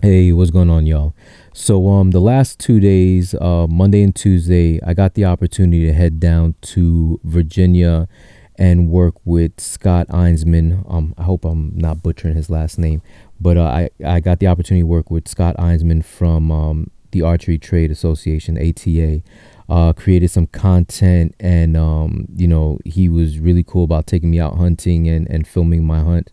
[0.00, 1.12] Hey, what's going on, y'all?
[1.52, 5.92] So, um, the last two days, uh, Monday and Tuesday, I got the opportunity to
[5.92, 8.06] head down to Virginia
[8.54, 10.88] and work with Scott Einsman.
[10.88, 13.02] Um, I hope I'm not butchering his last name,
[13.40, 17.22] but uh, I I got the opportunity to work with Scott Einsman from um, the
[17.22, 19.20] Archery Trade Association (ATA).
[19.68, 24.38] Uh, created some content, and um, you know, he was really cool about taking me
[24.38, 26.30] out hunting and and filming my hunt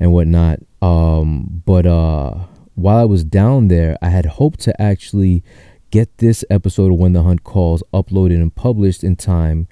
[0.00, 0.60] and whatnot.
[0.80, 5.42] Um, but uh while I was down there, I had hoped to actually
[5.90, 9.68] get this episode of When the Hunt Calls uploaded and published in time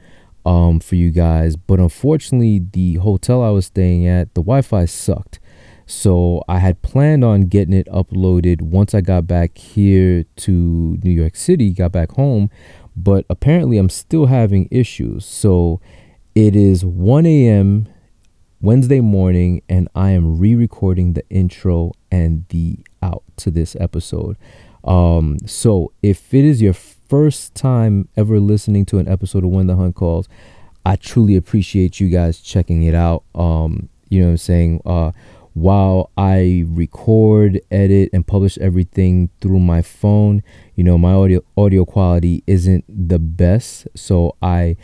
[0.47, 1.57] um, for you guys.
[1.57, 5.41] But unfortunately, the hotel I was staying at, the Wi Fi sucked.
[5.85, 11.11] So I had planned on getting it uploaded once I got back here to New
[11.11, 12.51] York City, got back home.
[12.97, 15.25] But apparently, I'm still having issues.
[15.25, 15.81] So
[16.35, 17.89] it is 1 a.m.
[18.63, 24.37] Wednesday morning, and I am re recording the intro and the out to this episode.
[24.85, 29.67] Um, so if it is your first time ever listening to an episode of When
[29.67, 30.29] the Hunt Calls,
[30.87, 33.25] I truly appreciate you guys checking it out.
[33.35, 34.81] Um, you know what I'm saying?
[34.87, 35.11] Uh,
[35.55, 40.45] while I record, edit, and publish everything through my phone,
[40.77, 43.89] you know, my audio audio quality isn't the best.
[43.97, 44.77] So I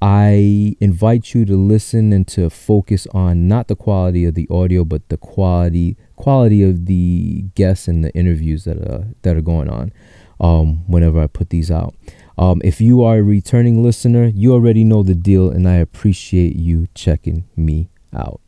[0.00, 4.84] I invite you to listen and to focus on not the quality of the audio,
[4.84, 9.68] but the quality quality of the guests and the interviews that are that are going
[9.68, 9.92] on.
[10.40, 11.96] Um, whenever I put these out.
[12.38, 16.54] Um, if you are a returning listener, you already know the deal, and I appreciate
[16.54, 18.40] you checking me out.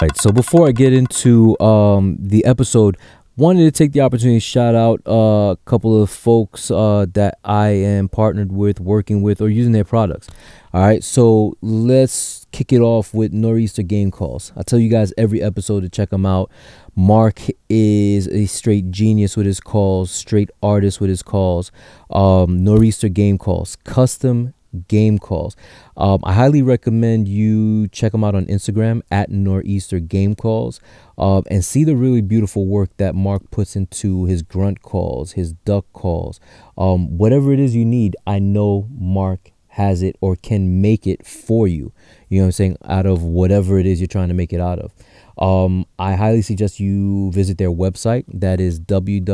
[0.00, 2.96] All right, so before I get into um, the episode,
[3.36, 7.38] wanted to take the opportunity to shout out uh, a couple of folks uh, that
[7.44, 10.28] I am partnered with, working with, or using their products.
[10.72, 14.52] All right, so let's kick it off with Nor'easter Game Calls.
[14.56, 16.50] I tell you guys every episode to check them out.
[16.94, 21.72] Mark is a straight genius with his calls, straight artist with his calls.
[22.10, 24.54] Um, Nor'easter Game Calls, custom
[24.88, 25.56] game calls.
[25.96, 30.80] Um, I highly recommend you check them out on Instagram at Nor'easter Game Calls
[31.18, 35.52] um, and see the really beautiful work that Mark puts into his grunt calls, his
[35.52, 36.40] duck calls.
[36.78, 41.24] Um, whatever it is you need, I know Mark has it or can make it
[41.24, 41.92] for you.
[42.28, 42.76] You know what I'm saying?
[42.84, 44.92] Out of whatever it is you're trying to make it out of.
[45.38, 48.24] Um, I highly suggest you visit their website.
[48.28, 49.30] That is www.nor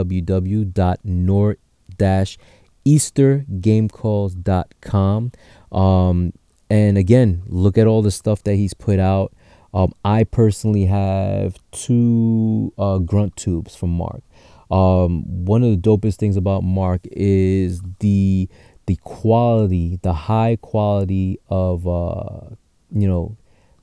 [2.86, 5.32] eastergamecalls.com.
[5.72, 6.32] Um,
[6.68, 9.32] and again, look at all the stuff that he's put out.
[9.74, 14.22] Um, I personally have two uh, grunt tubes from Mark.
[14.70, 18.48] Um, one of the dopest things about Mark is the
[18.86, 22.54] the quality, the high quality of uh,
[22.90, 23.36] you know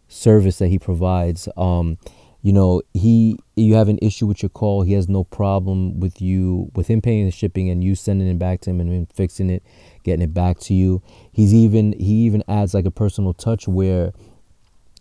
[0.07, 1.47] service that he provides.
[1.55, 1.97] Um,
[2.43, 6.21] you know he you have an issue with your call he has no problem with
[6.21, 9.07] you with him paying the shipping and you sending it back to him and him
[9.07, 9.63] fixing it
[10.03, 11.01] getting it back to you.
[11.31, 14.13] He's even he even adds like a personal touch where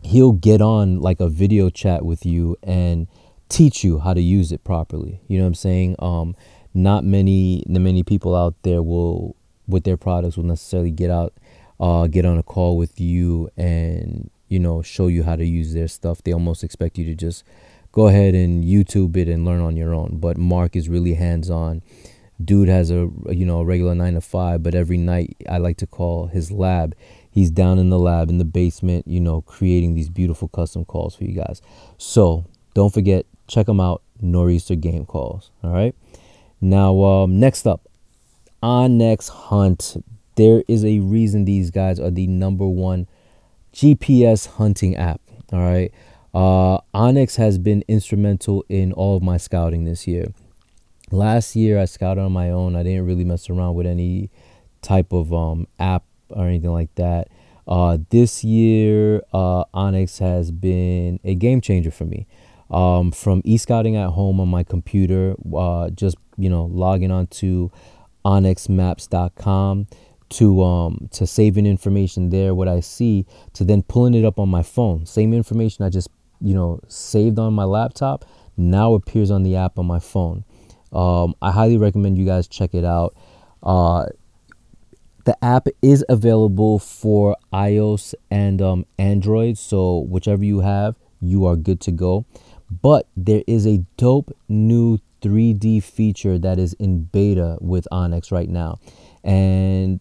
[0.02, 3.06] he'll get on like a video chat with you and
[3.48, 5.20] teach you how to use it properly.
[5.28, 5.96] You know what i'm saying?
[5.98, 6.36] Um
[6.74, 9.36] not many the many people out there will
[9.66, 11.34] with their products will necessarily get out
[11.78, 15.72] uh get on a call with you and you know, show you how to use
[15.72, 16.22] their stuff.
[16.22, 17.42] They almost expect you to just
[17.90, 20.18] go ahead and YouTube it and learn on your own.
[20.20, 21.80] But Mark is really hands on.
[22.44, 25.78] Dude has a you know a regular nine to five, but every night I like
[25.78, 26.94] to call his lab.
[27.30, 31.16] He's down in the lab in the basement, you know, creating these beautiful custom calls
[31.16, 31.62] for you guys.
[31.96, 34.02] So don't forget, check them out.
[34.20, 35.50] Nor'easter Game Calls.
[35.64, 35.94] All right.
[36.60, 37.88] Now, um, next up,
[38.62, 40.04] onX Hunt.
[40.36, 43.06] There is a reason these guys are the number one
[43.72, 45.20] GPS hunting app.
[45.52, 45.92] All right.
[46.34, 50.32] Uh, onX has been instrumental in all of my scouting this year.
[51.10, 52.74] Last year, I scouted on my own.
[52.74, 54.30] I didn't really mess around with any
[54.80, 57.28] type of um, app or anything like that.
[57.68, 62.26] Uh, this year, uh, onX has been a game changer for me.
[62.70, 67.70] Um, from e-scouting at home on my computer, uh, just you know logging on to
[68.24, 69.86] onxmaps.com
[70.32, 74.48] to um to saving information there what i see to then pulling it up on
[74.48, 75.04] my phone.
[75.06, 76.08] Same information i just
[76.40, 78.24] you know saved on my laptop
[78.56, 80.44] now appears on the app on my phone.
[80.92, 83.14] Um, i highly recommend you guys check it out.
[83.62, 84.06] Uh,
[85.24, 91.56] the app is available for ios and um, android so whichever you have you are
[91.56, 92.26] good to go.
[92.70, 98.48] But there is a dope new 3d feature that is in beta with onX right
[98.48, 98.80] now.
[99.22, 100.00] And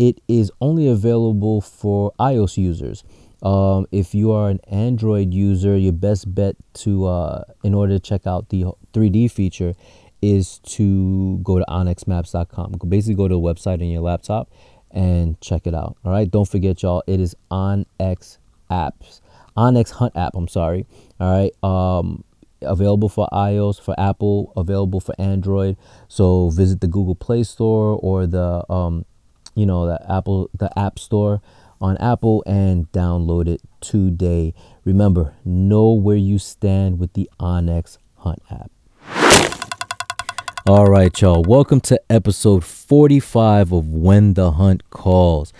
[0.00, 3.04] it is only available for iOS users.
[3.42, 8.00] Um, if you are an Android user, your best bet to uh, in order to
[8.00, 8.64] check out the
[8.94, 9.74] 3D feature
[10.22, 12.76] is to go to onxmaps.com.
[12.88, 14.50] Basically, go to the website on your laptop
[14.90, 15.98] and check it out.
[16.02, 16.30] All right.
[16.30, 17.02] Don't forget, y'all.
[17.06, 18.38] It is OnX
[18.70, 19.20] apps,
[19.54, 20.34] OnX Hunt app.
[20.34, 20.86] I'm sorry.
[21.20, 21.52] All right.
[21.62, 22.24] Um,
[22.62, 25.76] available for iOS, for Apple, available for Android.
[26.08, 29.04] So visit the Google Play Store or the um,
[29.60, 31.42] you know, the Apple the App Store
[31.82, 34.54] on Apple and download it today.
[34.84, 38.70] Remember, know where you stand with the onX Hunt app.
[40.66, 41.42] All right, y'all.
[41.42, 45.52] Welcome to episode 45 of When the Hunt Calls.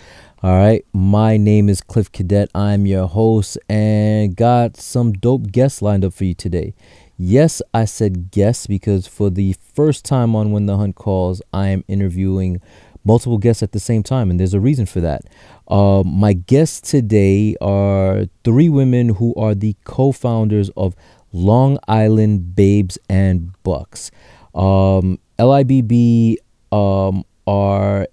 [0.42, 2.48] All right, my name is Cliff Cadet.
[2.54, 6.72] I'm your host and got some dope guests lined up for you today.
[7.18, 11.66] Yes, I said guests because for the first time on When the Hunt Calls, I
[11.66, 12.62] am interviewing
[13.04, 15.22] multiple guests at the same time, and there's a reason for that.
[15.68, 20.94] Uh, my guests today are three women who are the co founders of
[21.32, 24.10] Long Island Babes and Bucks.
[24.54, 26.36] Um, LIBB
[26.72, 28.06] um, are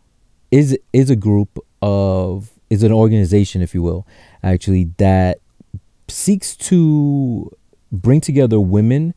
[0.52, 4.06] is is a group of is an organization, if you will,
[4.44, 5.40] actually that
[6.08, 7.52] seeks to
[7.92, 9.14] bring together women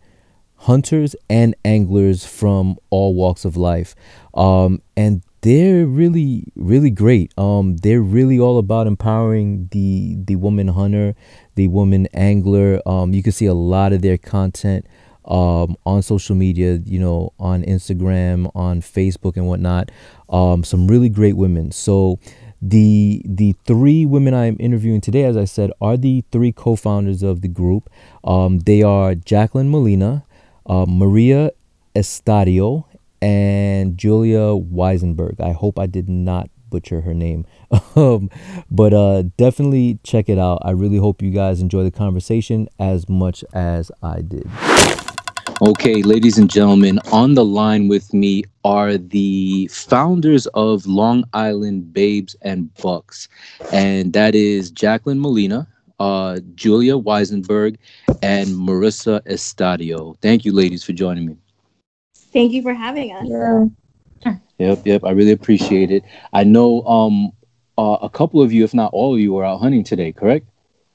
[0.57, 3.95] hunters and anglers from all walks of life.
[4.35, 7.33] Um, and they're really really great.
[7.39, 11.15] Um they're really all about empowering the the woman hunter
[11.55, 12.81] the woman angler.
[12.87, 14.87] Um you can see a lot of their content
[15.27, 19.91] um on social media you know on instagram on facebook and whatnot.
[20.29, 21.73] Um some really great women.
[21.73, 22.19] So
[22.63, 27.23] the the three women I am interviewing today, as I said, are the three co-founders
[27.23, 27.89] of the group.
[28.23, 30.25] Um, they are Jacqueline Molina,
[30.67, 31.53] uh, Maria
[31.97, 32.85] Estadio,
[33.23, 35.41] and Julia Weisenberg.
[35.41, 37.45] I hope I did not butcher her name.
[37.97, 38.31] um,
[38.71, 40.61] but uh, definitely check it out.
[40.63, 44.49] I really hope you guys enjoy the conversation as much as I did.
[45.63, 51.93] Okay, ladies and gentlemen, on the line with me are the founders of Long Island
[51.93, 53.29] Babes and Bucks,
[53.71, 55.69] and that is Jacqueline Molina,
[55.99, 57.77] uh, Julia Weisenberg,
[58.23, 60.17] and Marissa Estadio.
[60.23, 61.37] Thank you, ladies, for joining me.
[62.33, 63.27] Thank you for having us.
[63.29, 63.65] Yeah.
[64.59, 65.05] Yep, yep.
[65.05, 66.05] I really appreciate it.
[66.33, 67.33] I know um
[67.79, 70.47] uh, a couple of you, if not all of you, are out hunting today, correct?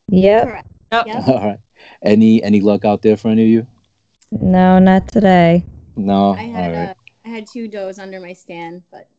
[0.09, 0.43] Yep.
[0.43, 0.67] Correct.
[0.91, 1.27] Yep.
[1.27, 1.59] all right.
[2.01, 3.67] Any any luck out there for any of you?
[4.31, 5.65] No, not today.
[5.95, 6.33] No.
[6.33, 6.89] I had right.
[6.89, 6.93] uh,
[7.25, 9.09] I had two does under my stand, but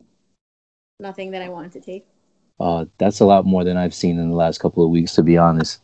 [1.01, 2.07] nothing that I wanted to take.
[2.59, 5.23] Uh, that's a lot more than I've seen in the last couple of weeks, to
[5.23, 5.81] be honest.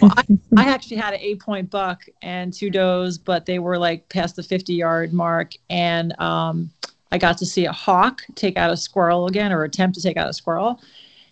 [0.00, 0.24] Well, I,
[0.56, 4.36] I, actually had an eight point buck and two does, but they were like past
[4.36, 5.52] the 50 yard mark.
[5.70, 6.70] And um,
[7.12, 10.16] I got to see a hawk take out a squirrel again or attempt to take
[10.16, 10.80] out a squirrel.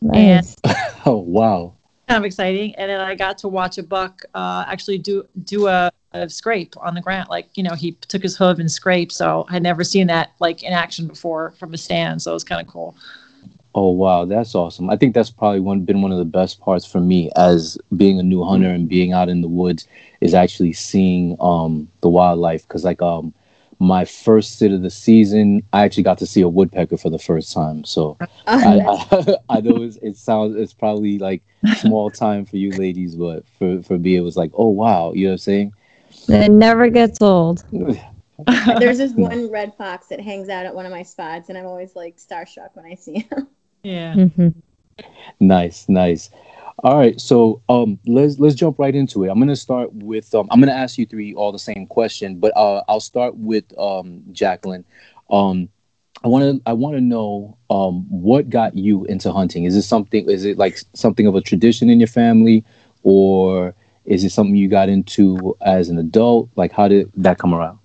[0.00, 0.56] Nice.
[0.64, 0.76] And
[1.06, 1.74] oh, wow.
[2.08, 2.74] Kind of exciting.
[2.74, 6.74] And then I got to watch a buck uh, actually do do a, a, scrape
[6.76, 7.30] on the ground.
[7.30, 9.12] Like, you know, he took his hoof and scraped.
[9.12, 12.20] So I would never seen that like in action before from a stand.
[12.20, 12.94] So it was kind of cool.
[13.74, 14.88] Oh wow, that's awesome.
[14.88, 18.20] I think that's probably one been one of the best parts for me as being
[18.20, 19.88] a new hunter and being out in the woods
[20.20, 23.34] is actually seeing um the wildlife cuz like um
[23.80, 27.18] my first sit of the season, I actually got to see a woodpecker for the
[27.18, 27.84] first time.
[27.84, 28.16] So
[28.46, 31.42] I, I, I, know it sounds it's probably like
[31.78, 35.24] small time for you ladies, but for for me it was like, oh wow, you
[35.24, 35.72] know what I'm saying?
[36.28, 37.64] It never gets old.
[38.78, 41.66] There's this one red fox that hangs out at one of my spots, and I'm
[41.66, 43.48] always like starstruck when I see him.
[43.84, 44.16] Yeah.
[44.16, 44.48] Mm-hmm.
[45.40, 46.30] Nice, nice.
[46.84, 49.30] All right, so um, let's let's jump right into it.
[49.30, 52.56] I'm gonna start with um, I'm gonna ask you three all the same question, but
[52.56, 54.84] uh, I'll start with um, Jacqueline.
[55.30, 55.68] Um,
[56.24, 59.64] I want to I want to know um, what got you into hunting.
[59.64, 60.28] Is it something?
[60.30, 62.64] Is it like something of a tradition in your family,
[63.02, 63.74] or
[64.04, 66.50] is it something you got into as an adult?
[66.56, 67.78] Like, how did that come around?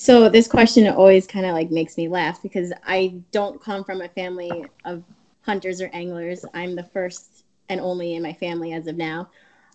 [0.00, 4.00] So this question always kind of like makes me laugh because I don't come from
[4.00, 5.04] a family of
[5.42, 6.42] hunters or anglers.
[6.54, 9.28] I'm the first and only in my family as of now.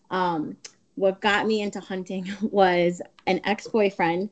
[0.10, 0.58] Um,
[0.96, 4.32] what got me into hunting was an ex-boyfriend,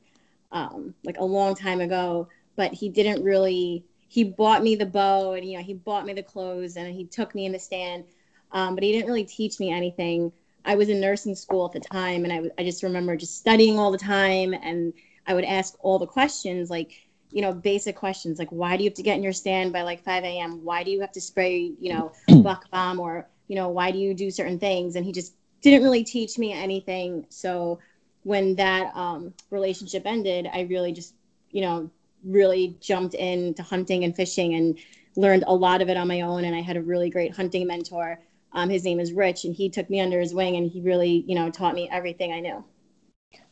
[0.50, 3.84] um, like a long time ago, but he didn't really.
[4.08, 7.04] He bought me the bow and you know he bought me the clothes and he
[7.04, 8.02] took me in the stand,
[8.50, 10.32] um, but he didn't really teach me anything.
[10.64, 13.78] I was in nursing school at the time, and I, I just remember just studying
[13.78, 14.92] all the time and
[15.26, 16.92] I would ask all the questions like,
[17.30, 19.82] you know, basic questions like why do you have to get in your stand by
[19.82, 20.64] like 5 a.m.?
[20.64, 22.12] Why do you have to spray, you know,
[22.42, 24.96] buck bomb or, you know, why do you do certain things?
[24.96, 27.26] And he just didn't really teach me anything.
[27.30, 27.80] So
[28.22, 31.14] when that um, relationship ended, I really just,
[31.50, 31.90] you know,
[32.24, 34.78] really jumped into hunting and fishing and
[35.16, 36.44] learned a lot of it on my own.
[36.44, 38.18] And I had a really great hunting mentor
[38.52, 41.24] Um, his name is Rich, and he took me under his wing, and he really,
[41.26, 42.64] you know, taught me everything I knew.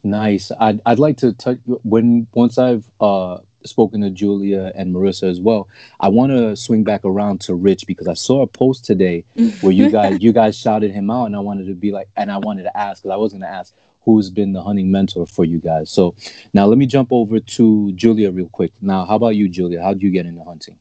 [0.04, 0.50] Nice.
[0.58, 5.40] I'd I'd like to touch when once I've uh spoken to Julia and Marissa as
[5.40, 5.68] well.
[6.00, 9.24] I want to swing back around to Rich because I saw a post today
[9.60, 12.30] where you guys you guys shouted him out, and I wanted to be like, and
[12.30, 13.72] I wanted to ask because I was going to ask
[14.04, 15.88] who's been the hunting mentor for you guys.
[15.90, 16.16] So
[16.52, 18.72] now let me jump over to Julia real quick.
[18.80, 19.80] Now, how about you, Julia?
[19.80, 20.78] How did you get into hunting?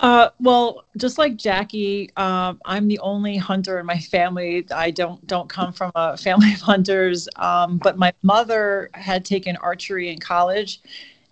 [0.00, 4.64] Uh, well, just like Jackie, um, I'm the only hunter in my family.
[4.70, 7.28] I don't don't come from a family of hunters.
[7.36, 10.80] Um, but my mother had taken archery in college,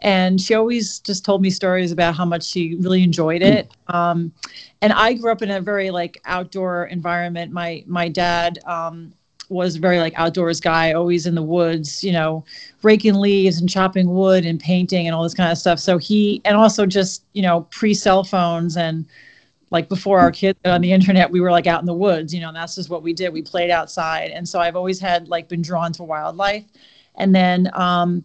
[0.00, 3.70] and she always just told me stories about how much she really enjoyed it.
[3.86, 4.32] Um,
[4.82, 7.52] and I grew up in a very like outdoor environment.
[7.52, 9.12] My my dad um,
[9.48, 12.44] was very like outdoors guy, always in the woods, you know,
[12.82, 15.78] raking leaves and chopping wood and painting and all this kind of stuff.
[15.78, 19.06] So he, and also just, you know, pre cell phones and
[19.70, 22.40] like before our kids on the internet, we were like out in the woods, you
[22.40, 23.32] know, and that's just what we did.
[23.32, 24.30] We played outside.
[24.30, 26.64] And so I've always had like been drawn to wildlife.
[27.16, 28.24] And then, um,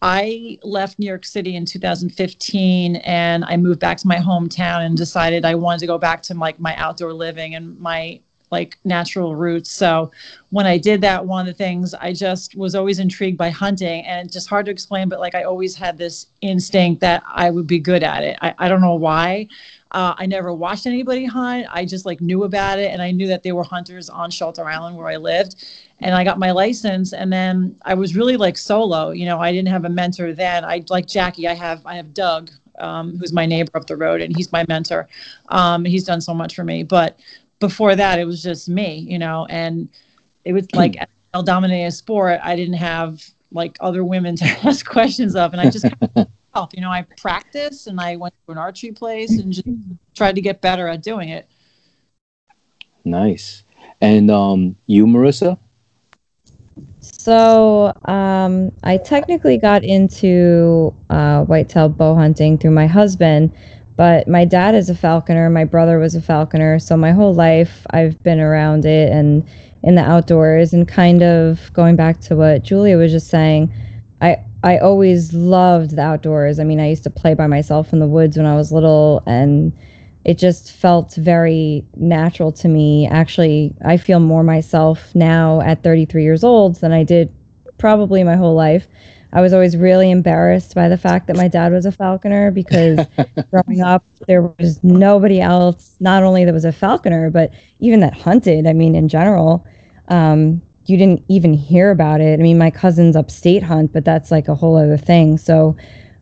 [0.00, 4.96] I left New York City in 2015 and I moved back to my hometown and
[4.96, 9.36] decided I wanted to go back to like my outdoor living and my like natural
[9.36, 9.70] roots.
[9.70, 10.10] So
[10.50, 14.04] when I did that, one of the things I just was always intrigued by hunting
[14.06, 17.66] and just hard to explain, but like I always had this instinct that I would
[17.66, 18.38] be good at it.
[18.40, 19.48] I, I don't know why.
[19.90, 21.66] Uh, I never watched anybody hunt.
[21.70, 24.64] I just like knew about it and I knew that they were hunters on Shelter
[24.64, 25.64] Island where I lived.
[26.00, 29.10] And I got my license and then I was really like solo.
[29.10, 30.64] You know, I didn't have a mentor then.
[30.64, 34.20] I like Jackie, I have I have Doug, um, who's my neighbor up the road,
[34.20, 35.08] and he's my mentor.
[35.48, 36.82] Um, he's done so much for me.
[36.82, 37.18] But
[37.60, 39.88] before that, it was just me, you know, and
[40.44, 40.96] it was like
[41.34, 42.40] i'll dominate a sport.
[42.42, 43.22] I didn't have
[43.52, 45.84] like other women to ask questions of, and I just,
[46.16, 49.68] you know, I practiced and I went to an archery place and just
[50.14, 51.48] tried to get better at doing it.
[53.04, 53.62] Nice.
[54.00, 55.58] And um, you, Marissa?
[57.00, 63.52] So um, I technically got into uh, whitetail bow hunting through my husband,
[63.98, 67.84] but my dad is a falconer, my brother was a falconer, so my whole life
[67.90, 69.44] I've been around it and
[69.82, 73.74] in the outdoors and kind of going back to what Julia was just saying,
[74.20, 76.60] I I always loved the outdoors.
[76.60, 79.20] I mean, I used to play by myself in the woods when I was little
[79.26, 79.76] and
[80.24, 83.08] it just felt very natural to me.
[83.08, 87.34] Actually, I feel more myself now at 33 years old than I did
[87.78, 88.86] probably my whole life.
[89.32, 93.00] I was always really embarrassed by the fact that my dad was a falconer because
[93.50, 98.14] growing up there was nobody else not only that was a falconer but even that
[98.14, 98.66] hunted.
[98.66, 99.66] I mean in general,
[100.08, 102.40] um, you didn't even hear about it.
[102.40, 105.36] I mean my cousins upstate hunt, but that's like a whole other thing.
[105.36, 105.76] So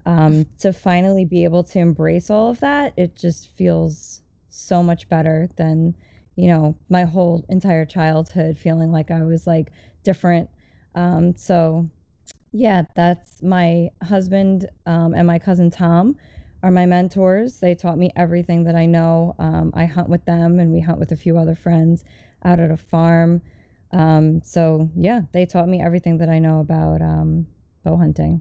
[0.05, 5.09] um, to finally be able to embrace all of that, it just feels so much
[5.09, 5.95] better than
[6.37, 9.71] you know my whole entire childhood feeling like I was like
[10.03, 10.51] different.
[10.95, 11.91] Um, so
[12.53, 16.19] yeah, that's my husband um, and my cousin Tom
[16.63, 17.61] are my mentors.
[17.61, 19.35] They taught me everything that I know.
[19.39, 22.05] Um, I hunt with them, and we hunt with a few other friends
[22.45, 23.43] out at a farm.
[23.93, 27.47] Um, so yeah, they taught me everything that I know about um,
[27.83, 28.41] bow hunting.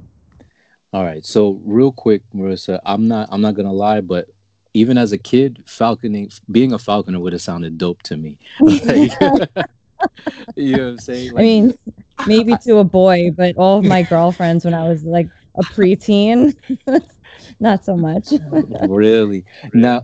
[0.93, 1.25] All right.
[1.25, 4.29] So real quick, Marissa, I'm not I'm not gonna lie, but
[4.73, 8.39] even as a kid, falconing being a falconer would have sounded dope to me.
[8.59, 9.11] Like,
[10.55, 11.31] you know what I'm saying?
[11.33, 11.77] Like, I mean,
[12.27, 16.55] maybe to a boy, but all of my girlfriends when I was like a preteen,
[17.59, 18.29] not so much.
[18.87, 19.45] really?
[19.73, 20.03] Now,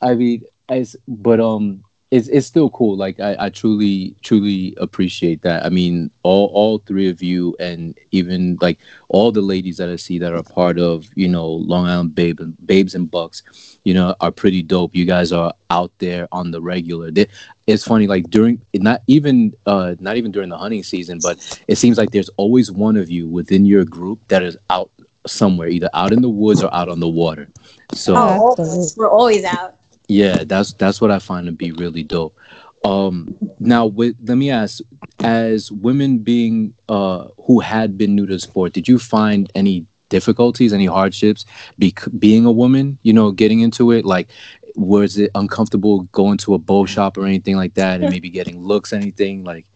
[0.00, 2.96] I mean, as but um, it's it's still cool.
[2.96, 5.64] Like I, I truly truly appreciate that.
[5.64, 8.78] I mean, all all three of you, and even like
[9.08, 12.40] all the ladies that I see that are part of you know Long Island Babe
[12.40, 14.94] and Babes and Bucks, you know, are pretty dope.
[14.94, 17.10] You guys are out there on the regular.
[17.10, 17.26] They,
[17.66, 21.36] it's funny, like during not even uh not even during the hunting season, but
[21.68, 24.90] it seems like there's always one of you within your group that is out
[25.26, 27.48] somewhere, either out in the woods or out on the water.
[27.94, 29.78] So oh, we're always out
[30.08, 32.36] yeah that's that's what i find to be really dope
[32.84, 34.80] um now with let me ask
[35.20, 39.86] as women being uh who had been new to the sport did you find any
[40.08, 41.44] difficulties any hardships
[41.78, 44.30] be, being a woman you know getting into it like
[44.74, 48.58] was it uncomfortable going to a bow shop or anything like that and maybe getting
[48.60, 49.66] looks anything like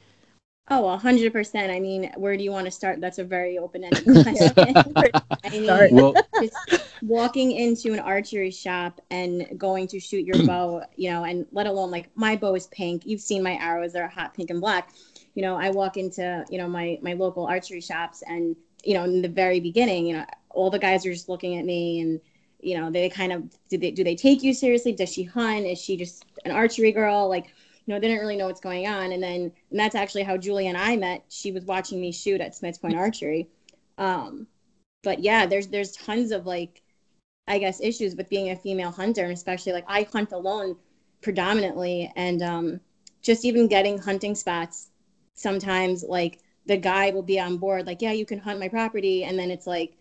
[0.70, 1.70] Oh, 100%.
[1.70, 3.00] I mean, where do you want to start?
[3.00, 4.52] That's a very open-ended question.
[5.44, 6.56] I mean, well, just
[7.02, 11.66] walking into an archery shop and going to shoot your bow, you know, and let
[11.66, 13.04] alone like my bow is pink.
[13.04, 14.92] You've seen my arrows; they're hot pink and black.
[15.34, 19.04] You know, I walk into you know my my local archery shops, and you know,
[19.04, 22.20] in the very beginning, you know, all the guys are just looking at me and
[22.60, 25.66] you know they kind of do they do they take you seriously does she hunt
[25.66, 27.52] is she just an archery girl like
[27.86, 29.12] you know, they didn't really know what's going on.
[29.12, 31.24] And then, and that's actually how Julie and I met.
[31.28, 33.48] She was watching me shoot at Smith's Point Archery.
[33.98, 34.46] Um,
[35.02, 36.82] but yeah, there's there's tons of like,
[37.48, 40.76] I guess, issues with being a female hunter, and especially like I hunt alone
[41.22, 42.80] predominantly, and um,
[43.20, 44.90] just even getting hunting spots.
[45.34, 49.24] Sometimes like the guy will be on board, like, yeah, you can hunt my property,
[49.24, 49.94] and then it's like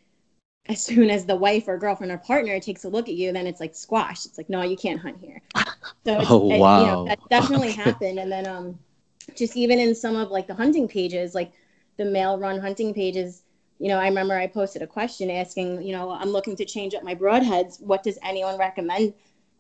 [0.68, 3.48] as soon as the wife or girlfriend or partner takes a look at you, then
[3.48, 4.26] it's like squash.
[4.26, 5.42] It's like, no, you can't hunt here.
[6.06, 6.72] So it's, Oh, it- wow.
[6.74, 8.20] you know, that definitely happened.
[8.20, 8.80] And then um,
[9.36, 11.52] just even in some of like the hunting pages, like
[11.98, 13.44] the male run hunting pages,
[13.80, 16.94] you know, I remember I posted a question asking, you know, I'm looking to change
[16.96, 17.82] up my broadheads.
[17.82, 19.14] What does anyone recommend?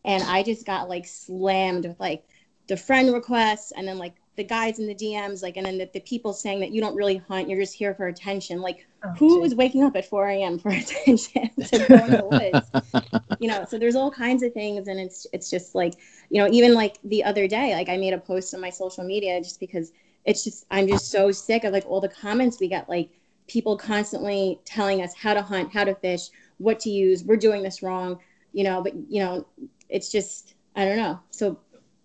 [0.05, 2.23] And I just got like slammed with like
[2.67, 5.89] the friend requests and then like the guys in the DMs, like, and then the,
[5.93, 8.61] the people saying that you don't really hunt, you're just here for attention.
[8.61, 9.51] Like, Oh, who geez.
[9.51, 10.59] is waking up at 4 a.m.
[10.59, 12.93] for attention to go in the woods?
[13.39, 15.95] you know, so there's all kinds of things, and it's it's just like,
[16.29, 19.03] you know, even like the other day, like I made a post on my social
[19.03, 19.91] media just because
[20.25, 23.09] it's just I'm just so sick of like all the comments we get, like
[23.47, 27.63] people constantly telling us how to hunt, how to fish, what to use, we're doing
[27.63, 28.19] this wrong,
[28.53, 29.47] you know, but you know,
[29.89, 31.19] it's just I don't know.
[31.31, 31.59] So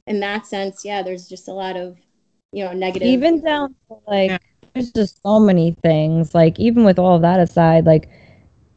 [0.07, 1.99] in that sense, yeah, there's just a lot of
[2.57, 3.23] you know negative.
[3.23, 4.39] even down to like Yeah.
[4.75, 8.09] there's just so many things like even with all of that aside like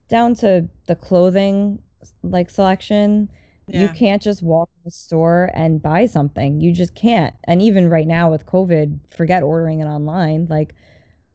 [0.07, 1.81] down to the clothing
[2.23, 3.29] like selection
[3.71, 6.59] you can't just walk in the store and buy something.
[6.61, 7.35] You just can't.
[7.45, 10.73] And even right now with covid forget ordering it online like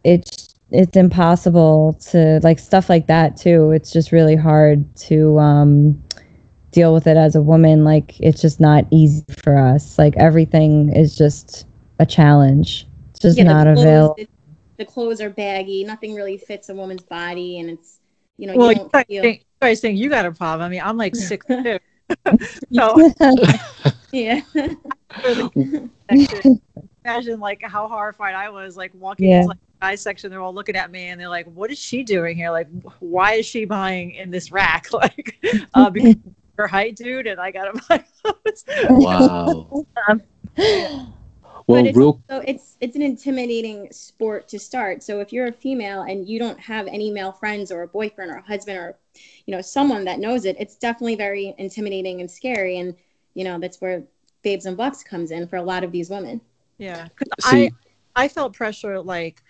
[0.04, 3.70] it's it's impossible to like stuff like that too.
[3.72, 6.02] It's just really hard to um
[6.72, 7.84] deal with it as a woman.
[7.84, 9.98] Like it's just not easy for us.
[9.98, 11.66] Like everything is just
[11.98, 14.28] a challenge it's just Yeah, not available The,
[14.78, 15.84] the clothes are baggy.
[15.84, 18.00] Nothing really fits a woman's body, and it's
[18.38, 19.22] you know Well, you you don't guys, feel.
[19.22, 20.66] think, you guys think you got a problem.
[20.66, 21.78] I mean, I'm like six two.
[22.72, 23.12] so
[24.12, 24.40] Yeah.
[27.04, 29.36] imagine like how horrified I was, like walking Yeah.
[29.38, 30.30] into like the guys section.
[30.30, 32.50] They're all looking at me and they're like, "What is she doing here?
[32.50, 32.68] Like,
[33.00, 34.86] why is she buying in this rack?
[34.92, 35.36] Like,
[35.74, 36.14] uh, because
[36.58, 38.64] her height, dude." And I got to buy clothes.
[38.90, 39.84] wow.
[41.66, 45.02] Well, but it's, real so it's it's an intimidating sport to start.
[45.02, 48.30] So if you're a female and you don't have any male friends or a boyfriend
[48.30, 48.96] or a husband or
[49.46, 52.78] you know someone that knows it, it's definitely very intimidating and scary.
[52.78, 52.94] And
[53.34, 54.02] you know that's where
[54.42, 56.40] Babes and Bucks comes in for a lot of these women.
[56.78, 57.08] Yeah,
[57.40, 57.70] See-
[58.14, 59.42] I I felt pressure like,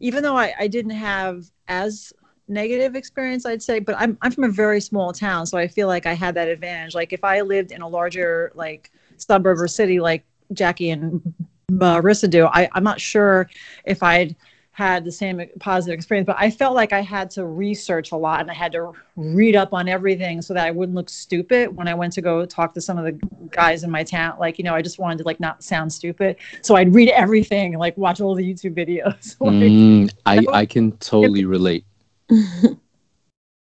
[0.00, 2.12] even though I, I didn't have as
[2.48, 5.86] negative experience, I'd say, but I'm I'm from a very small town, so I feel
[5.86, 6.94] like I had that advantage.
[6.94, 11.32] Like if I lived in a larger like suburb or city, like Jackie and
[11.70, 13.48] Marissa do, I I'm not sure
[13.84, 14.34] if I'd
[14.72, 18.40] had the same positive experience, but I felt like I had to research a lot
[18.40, 21.86] and I had to read up on everything so that I wouldn't look stupid when
[21.86, 23.12] I went to go talk to some of the
[23.50, 24.38] guys in my town.
[24.38, 26.36] Like, you know, I just wanted to like not sound stupid.
[26.62, 29.36] So I'd read everything and like watch all the YouTube videos.
[29.40, 31.84] Like, Mm, I I can totally relate.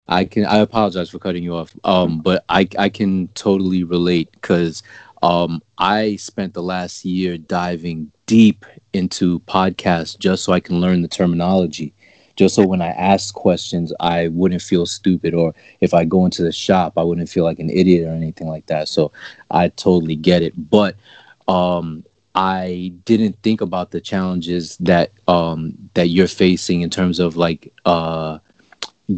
[0.09, 0.45] I can.
[0.47, 1.75] I apologize for cutting you off.
[1.85, 4.83] Um, but I I can totally relate because
[5.22, 11.02] um I spent the last year diving deep into podcasts just so I can learn
[11.02, 11.94] the terminology.
[12.37, 16.42] Just so when I ask questions, I wouldn't feel stupid, or if I go into
[16.42, 18.88] the shop, I wouldn't feel like an idiot or anything like that.
[18.88, 19.11] So
[19.50, 20.52] I totally get it.
[20.70, 20.96] But
[21.48, 27.37] um, I didn't think about the challenges that um that you're facing in terms of
[27.37, 28.38] like uh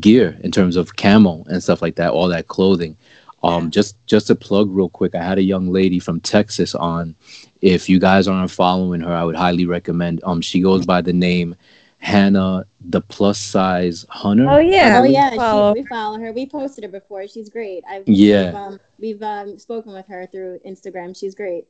[0.00, 2.96] gear, in terms of camo and stuff like that, all that clothing.
[3.42, 7.14] Um just just a plug real quick, I had a young lady from Texas on.
[7.61, 10.20] If you guys aren't following her, I would highly recommend.
[10.24, 11.55] Um she goes by the name
[11.98, 14.48] Hannah the plus size hunter.
[14.48, 15.74] oh yeah oh yeah, follow.
[15.74, 16.33] she, we follow her.
[16.33, 17.27] We posted her before.
[17.27, 17.83] She's great.
[17.88, 18.46] I've Yeah.
[18.46, 21.18] We've, um, we've um, spoken with her through Instagram.
[21.18, 21.66] She's great.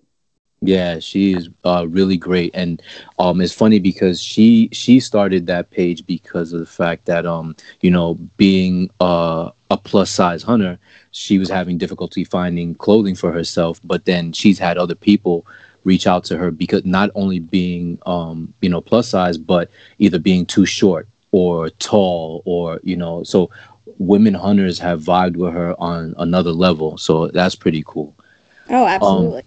[0.60, 2.82] Yeah, she is uh, really great, and
[3.20, 7.54] um, it's funny because she she started that page because of the fact that um,
[7.80, 10.76] you know, being uh, a plus size hunter,
[11.12, 13.80] she was having difficulty finding clothing for herself.
[13.84, 15.46] But then she's had other people
[15.84, 20.18] reach out to her because not only being um, you know, plus size, but either
[20.18, 23.48] being too short or tall, or you know, so
[23.98, 26.98] women hunters have vibed with her on another level.
[26.98, 28.14] So that's pretty cool.
[28.70, 29.44] Oh, absolutely.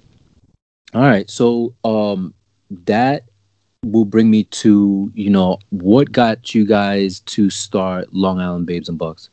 [0.93, 1.29] All right.
[1.29, 2.33] So um
[2.85, 3.25] that
[3.83, 8.89] will bring me to, you know, what got you guys to start Long Island Babes
[8.89, 9.29] and Bucks?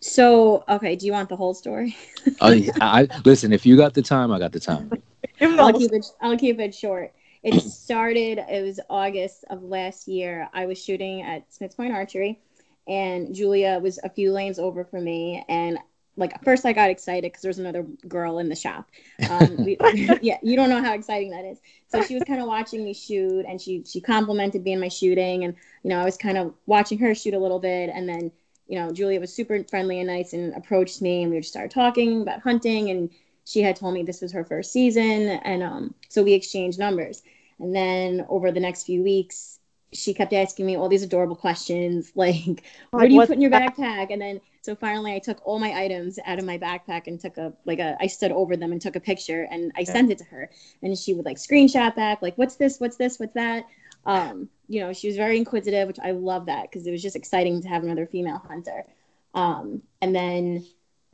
[0.00, 1.96] so okay, do you want the whole story?
[2.40, 4.92] I, I listen, if you got the time, I got the time.
[5.40, 6.06] I'll keep it.
[6.20, 7.12] I'll keep it short.
[7.42, 8.38] It started.
[8.38, 10.48] It was August of last year.
[10.52, 12.40] I was shooting at Smiths Point Archery,
[12.86, 15.44] and Julia was a few lanes over from me.
[15.48, 15.78] And
[16.16, 18.88] like first I got excited because there was another girl in the shop.
[19.28, 19.76] Um, we,
[20.22, 21.58] yeah, you don't know how exciting that is.
[21.88, 24.88] So she was kind of watching me shoot, and she she complimented me in my
[24.88, 28.08] shooting, and you know I was kind of watching her shoot a little bit, and
[28.08, 28.30] then
[28.68, 31.70] you know Julia was super friendly and nice and approached me, and we just started
[31.70, 33.10] talking about hunting, and
[33.44, 37.22] she had told me this was her first season, and um, so we exchanged numbers,
[37.58, 39.58] and then over the next few weeks.
[39.92, 43.52] She kept asking me all these adorable questions, like, "Where do you put in your
[43.52, 47.20] backpack?" And then so finally, I took all my items out of my backpack and
[47.20, 47.98] took a like a.
[48.00, 50.50] I stood over them and took a picture and I sent it to her,
[50.82, 52.80] and she would like screenshot back like, "What's this?
[52.80, 53.18] What's this?
[53.18, 53.66] What's that?"
[54.06, 57.14] Um, you know, she was very inquisitive, which I love that because it was just
[57.14, 58.86] exciting to have another female hunter.
[59.34, 60.64] Um, and then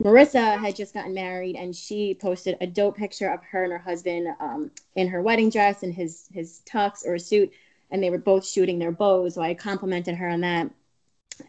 [0.01, 3.79] Marissa had just gotten married, and she posted a dope picture of her and her
[3.79, 7.51] husband um, in her wedding dress and his his tux or suit,
[7.91, 9.33] and they were both shooting their bows.
[9.35, 10.71] So I complimented her on that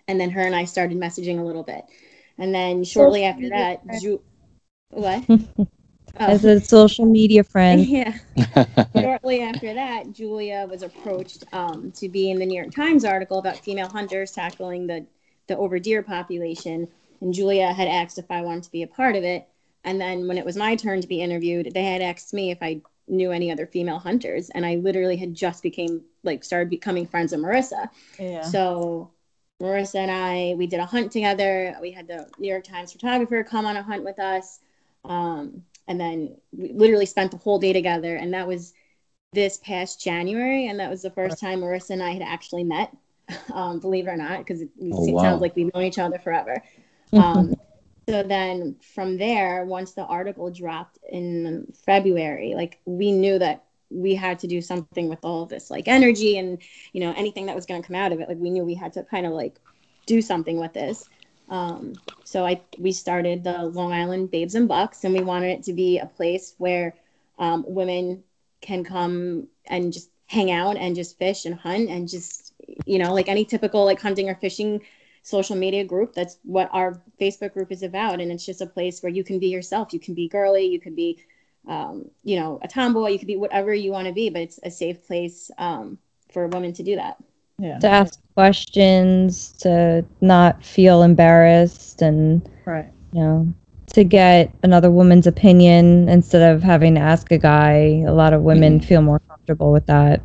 [0.09, 1.85] and then her and I started messaging a little bit.
[2.39, 4.23] And then shortly after that, Ju-
[4.91, 5.25] what?
[6.17, 7.87] As a social media friend.
[7.87, 8.19] yeah.
[8.95, 13.39] shortly after that, Julia was approached um, to be in the New York Times article
[13.39, 15.07] about female hunters tackling the
[15.47, 16.89] the over deer population.
[17.21, 19.49] And Julia had asked if I wanted to be a part of it.
[19.85, 22.59] And then when it was my turn to be interviewed, they had asked me if
[22.63, 27.07] I knew any other female hunters, and I literally had just became like started becoming
[27.07, 27.89] friends with Marissa.
[28.19, 28.43] Yeah.
[28.43, 29.11] So
[29.63, 31.77] Marissa and I, we did a hunt together.
[31.81, 34.59] We had the New York Times photographer come on a hunt with us.
[35.05, 38.17] Um, and then we literally spent the whole day together.
[38.17, 38.75] And that was
[39.33, 40.67] this past January.
[40.67, 42.95] And that was the first time Marissa and I had actually met,
[43.53, 45.23] um, believe it or not, because it, Oh, wow.
[45.23, 46.63] sounds like we've known each other forever.
[47.15, 47.55] Um,
[48.09, 54.15] so then from there, once the article dropped in February, like we knew that we
[54.15, 56.59] had to do something with all this like energy and
[56.93, 58.29] you know anything that was going to come out of it.
[58.29, 59.59] Like we knew we had to kind of like
[60.07, 61.09] do something with this.
[61.49, 65.63] Um, so i we started the long island babes and bucks and we wanted it
[65.65, 66.95] to be a place where
[67.39, 68.23] um, women
[68.61, 72.55] can come and just hang out and just fish and hunt and just
[72.87, 74.81] you know like any typical like hunting or fishing
[75.25, 78.21] social media group that's what our facebook group is about.
[78.21, 79.93] And it's just a place where you can be yourself.
[79.93, 81.19] You can be girly you can be
[81.67, 84.59] um, you know, a tomboy, you could be whatever you want to be, but it's
[84.63, 85.99] a safe place um,
[86.33, 87.17] for women to do that.
[87.59, 87.79] Yeah.
[87.79, 92.91] To ask questions, to not feel embarrassed, and, Right.
[93.13, 93.55] you know,
[93.93, 98.03] to get another woman's opinion instead of having to ask a guy.
[98.07, 100.21] A lot of women feel more comfortable with that.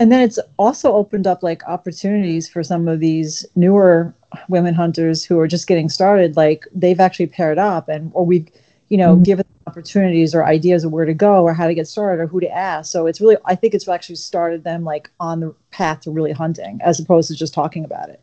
[0.00, 4.14] And then it's also opened up like opportunities for some of these newer
[4.48, 6.36] women hunters who are just getting started.
[6.36, 8.48] Like they've actually paired up and or we've,
[8.94, 9.24] you know, Mhm.
[9.26, 12.40] given opportunities or ideas of where to go or how to get started or who
[12.40, 12.92] to ask.
[12.92, 16.32] So it's really I think it's actually started them like on the path to really
[16.32, 18.20] hunting as opposed to just talking about it.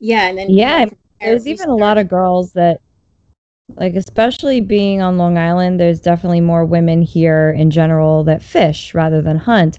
[0.00, 2.80] Yeah, and then Yeah, from there, There's we even a lot of girls that,
[3.76, 8.94] like, especially being on Long Island, there's definitely more women here in general that fish
[8.94, 9.78] rather than hunt.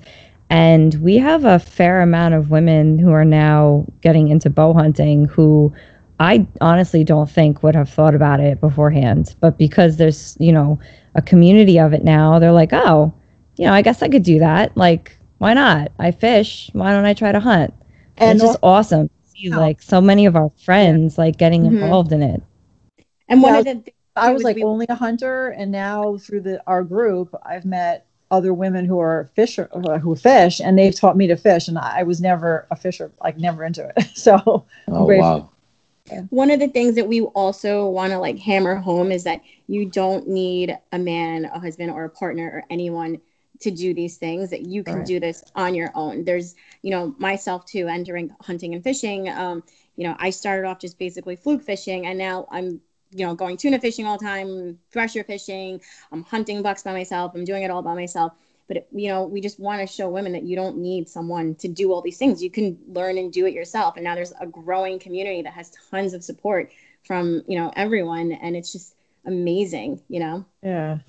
[0.52, 5.26] And we have a fair amount of women who are now getting into bow hunting
[5.26, 5.74] who
[6.20, 9.36] I honestly don't think would have thought about it beforehand.
[9.40, 10.80] But because there's, you know,
[11.16, 13.14] a community of it now, they're like, oh,
[13.58, 14.76] you know, I guess I could do that.
[14.76, 15.92] Like, why not?
[16.00, 16.70] I fish.
[16.74, 17.74] Why don't I try to hunt?
[18.18, 19.58] And And it's just awesome to see Yeah.
[19.58, 21.82] like so many of our friends like getting Mhm.
[21.82, 22.42] involved in it.
[23.30, 26.18] And one Yeah, of the things I was like we- only a hunter, and now
[26.18, 29.70] through the our group, I've met other women who are fisher
[30.02, 33.38] who fish, and they've taught me to fish, and I was never a fisher, like
[33.38, 34.04] never into it.
[34.16, 35.24] So Oh Great.
[36.12, 36.28] Wow.
[36.30, 39.86] one of the things that we also want to like hammer home is that you
[39.86, 43.20] don't need a man, a husband, or a partner or anyone
[43.62, 44.50] to do these things.
[44.50, 45.06] That you can Right.
[45.06, 46.24] do this on your own.
[46.24, 49.30] There's, you know, myself too, entering hunting and fishing.
[49.30, 49.64] Um,
[49.96, 53.58] you know, I started off just basically fluke fishing, and now I'm, you know, going
[53.58, 55.82] tuna fishing all the time, thresher fishing.
[56.12, 57.34] I'm hunting bucks by myself.
[57.36, 58.34] I'm doing it all by myself.
[58.70, 61.56] But it, you know, we just want to show women that you don't need someone
[61.56, 62.42] to do all these things.
[62.42, 63.96] You can learn and do it yourself.
[63.98, 66.72] And now there's a growing community that has tons of support
[67.04, 70.02] from you know everyone, and it's just amazing.
[70.08, 70.46] You know.
[70.62, 71.00] yeah,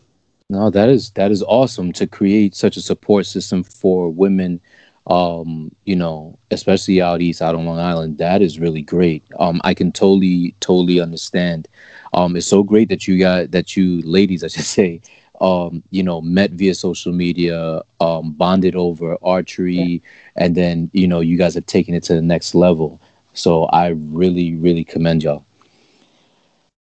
[0.49, 4.61] No, that is that is awesome to create such a support system for women.
[5.07, 8.19] Um, you know, especially out east, out on Long Island.
[8.19, 9.25] That is really great.
[9.39, 11.69] Um, I can totally, totally understand.
[12.13, 15.01] Um, it's so great that you got that you ladies, I should say,
[15.41, 20.03] um, you know, met via social media, um, bonded over archery,
[20.37, 23.01] and then you know, you guys have taken it to the next level.
[23.33, 25.45] So I really, really commend y'all.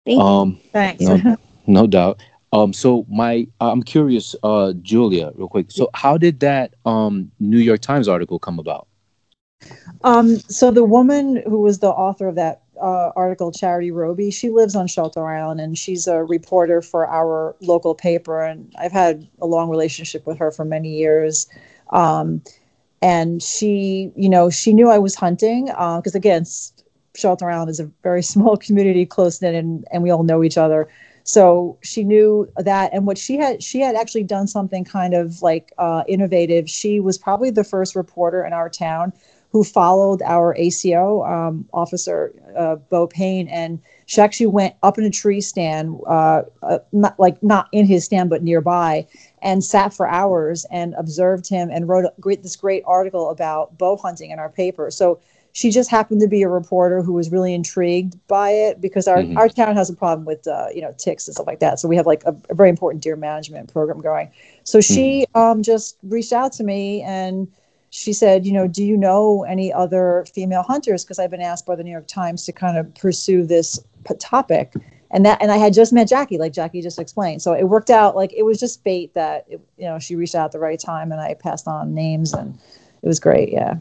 [0.05, 0.21] Thank.
[0.21, 1.03] Um, thanks.
[1.03, 1.37] No.
[1.67, 2.23] no doubt.
[2.53, 5.71] Um, so my, I'm curious, uh, Julia, real quick.
[5.71, 8.87] So how did that um New York Times article come about?
[10.05, 14.31] Um, so the woman who was the author of that uh, article, Charity Robey.
[14.31, 18.42] She lives on Shelter Island, and she's a reporter for our local paper.
[18.42, 21.49] And I've had a long relationship with her for many years.
[21.90, 22.42] Um,
[23.01, 26.45] and she, you know, she knew I was hunting because, uh, again,
[27.14, 30.59] Shelter Island is a very small community, close knit, and and we all know each
[30.59, 30.88] other.
[31.25, 35.40] So she knew that, and what she had, she had actually done something kind of
[35.40, 36.68] like uh, innovative.
[36.68, 39.12] She was probably the first reporter in our town
[39.53, 45.05] who followed our ACO um, officer, uh, Beau Payne, and she actually went up in
[45.05, 49.07] a tree stand, uh, uh, not like not in his stand, but nearby,
[49.43, 53.77] and sat for hours and observed him and wrote a great, this great article about
[53.77, 54.91] bow hunting in our paper.
[54.91, 55.21] So
[55.53, 59.19] she just happened to be a reporter who was really intrigued by it because our,
[59.19, 59.37] mm-hmm.
[59.37, 61.87] our town has a problem with uh, you know ticks and stuff like that so
[61.87, 64.31] we have like a, a very important deer management program going
[64.65, 65.38] so she mm-hmm.
[65.38, 67.49] um, just reached out to me and
[67.94, 71.05] she said, you know, do you know any other female hunters?
[71.05, 73.78] Because I've been asked by the New York Times to kind of pursue this
[74.18, 74.72] topic.
[75.11, 77.42] And that, and I had just met Jackie, like Jackie just explained.
[77.42, 80.35] So it worked out like it was just fate that, it, you know, she reached
[80.35, 82.59] out at the right time and I passed on names and
[83.02, 83.52] it was great.
[83.52, 83.74] Yeah.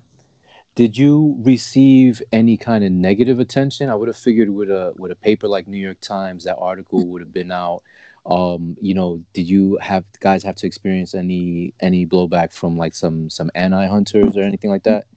[0.76, 3.90] Did you receive any kind of negative attention?
[3.90, 7.08] I would have figured with a with a paper like New York Times, that article
[7.08, 7.84] would have been out
[8.26, 12.94] um you know did you have guys have to experience any any blowback from like
[12.94, 15.08] some some anti hunters or anything like that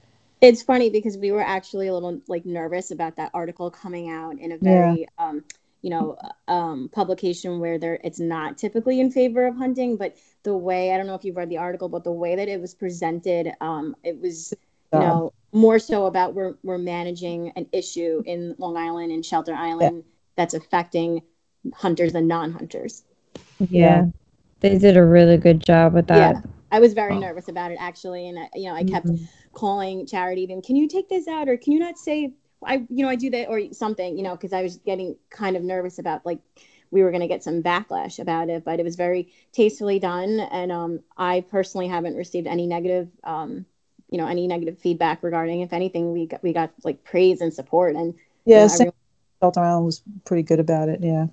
[0.40, 4.38] it's funny because we were actually a little like nervous about that article coming out
[4.38, 5.26] in a very yeah.
[5.26, 5.44] um
[5.82, 6.16] you know
[6.48, 10.96] um publication where there it's not typically in favor of hunting but the way i
[10.96, 13.94] don't know if you've read the article but the way that it was presented um
[14.02, 14.54] it was
[14.94, 19.54] you know more so about we're we're managing an issue in long island and shelter
[19.54, 20.12] island yeah.
[20.36, 21.22] that's affecting
[21.72, 23.04] hunters and non-hunters.
[23.70, 24.06] Yeah.
[24.60, 26.34] They did a really good job with that.
[26.34, 26.42] Yeah.
[26.72, 29.24] I was very nervous about it actually and I, you know I kept mm-hmm.
[29.52, 32.32] calling charity even can you take this out or can you not say
[32.64, 35.56] I you know I do that or something you know because I was getting kind
[35.56, 36.40] of nervous about like
[36.90, 40.40] we were going to get some backlash about it but it was very tastefully done
[40.40, 43.66] and um, I personally haven't received any negative um,
[44.14, 47.52] you know any negative feedback regarding if anything we got we got like praise and
[47.52, 48.92] support and yes you know,
[49.42, 51.00] Shelter Island was pretty good about it.
[51.02, 51.26] Yeah.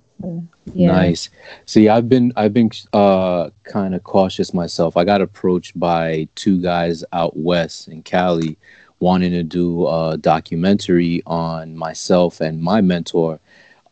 [0.74, 0.92] yeah.
[0.92, 1.30] Nice.
[1.64, 4.98] See, I've been I've been uh kind of cautious myself.
[4.98, 8.58] I got approached by two guys out west in Cali
[8.98, 13.40] wanting to do a documentary on myself and my mentor.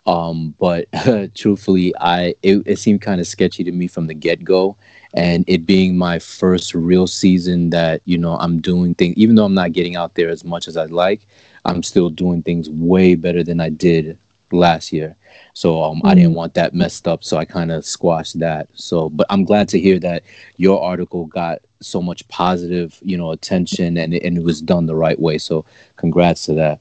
[0.05, 4.15] Um, but uh, truthfully, I it, it seemed kind of sketchy to me from the
[4.15, 4.77] get go,
[5.15, 9.45] and it being my first real season that you know I'm doing things, even though
[9.45, 11.27] I'm not getting out there as much as I'd like.
[11.65, 14.19] I'm still doing things way better than I did
[14.53, 15.17] last year.
[15.55, 16.07] So um, mm-hmm.
[16.07, 16.37] I didn't mm.
[16.37, 17.25] want that messed up.
[17.25, 18.69] So I kind of squashed that.
[18.75, 20.25] So, but I'm glad to hear that
[20.57, 24.87] your article got so much positive, you know, attention and it, and it was done
[24.87, 25.39] the right way.
[25.39, 25.65] So
[25.97, 26.81] congrats to that.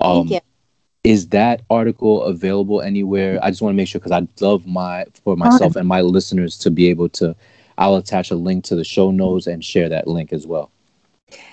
[0.00, 0.40] Um, Thank you.
[1.04, 3.38] Is that article available anywhere?
[3.42, 6.56] I just want to make sure because I'd love my for myself and my listeners
[6.58, 7.36] to be able to.
[7.78, 10.70] I'll attach a link to the show notes and share that link as well.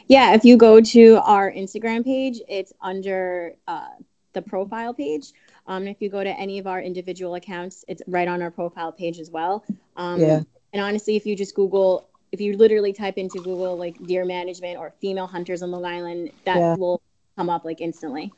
[0.08, 3.90] Yeah, if you go to our Instagram page, it's under uh,
[4.34, 5.32] the profile page.
[5.68, 8.92] Um, if you go to any of our individual accounts, it's right on our profile
[8.92, 9.64] page as well.
[9.96, 10.42] Um, yeah.
[10.74, 14.78] And honestly, if you just Google, if you literally type into Google like deer management
[14.78, 16.76] or female hunters on Long Island, that yeah.
[16.76, 17.02] will
[17.36, 18.32] come up like instantly.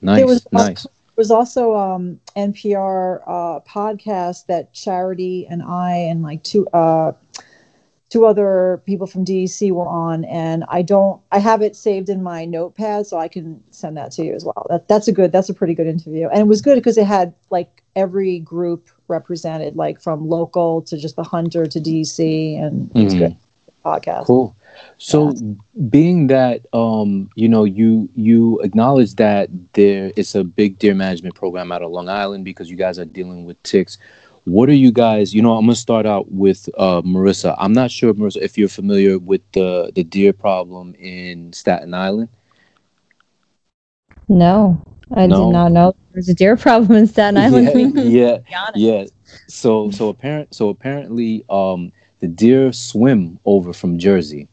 [0.00, 0.18] Nice.
[0.18, 0.86] There was nice.
[1.20, 7.12] Was also um, NPR uh, podcast that Charity and I and like two uh,
[8.08, 12.22] two other people from DEC were on, and I don't, I have it saved in
[12.22, 14.66] my notepad, so I can send that to you as well.
[14.70, 17.04] That that's a good, that's a pretty good interview, and it was good because it
[17.04, 22.90] had like every group represented, like from local to just the hunter to DEC, and
[22.94, 23.24] it's mm-hmm.
[23.24, 23.36] good
[23.84, 24.26] podcast.
[24.26, 24.56] Cool.
[24.98, 25.54] So, yeah.
[25.88, 31.34] being that um, you know, you you acknowledge that there is a big deer management
[31.34, 33.98] program out of Long Island because you guys are dealing with ticks
[34.44, 37.90] what are you guys you know i'm gonna start out with uh, marissa i'm not
[37.90, 42.28] sure marissa if you're familiar with the the deer problem in staten island
[44.28, 44.82] no
[45.14, 45.44] i no.
[45.44, 49.04] did not know there's a deer problem in staten island yeah yeah, yeah
[49.46, 54.48] so so apparent so apparently um the deer swim over from jersey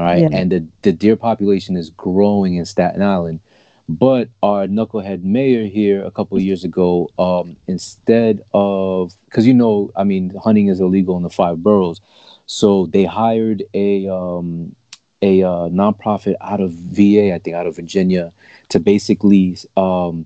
[0.00, 0.22] all right?
[0.22, 0.28] Yeah.
[0.32, 3.40] and the the deer population is growing in staten island.
[3.88, 9.90] But our knucklehead mayor here a couple years ago, um, instead of because you know,
[9.96, 12.00] I mean, hunting is illegal in the five boroughs,
[12.46, 14.74] so they hired a um,
[15.20, 18.32] a uh, nonprofit out of VA, I think, out of Virginia,
[18.68, 20.24] to basically um,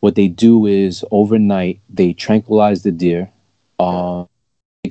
[0.00, 3.28] what they do is overnight they tranquilize the deer,
[3.80, 4.35] take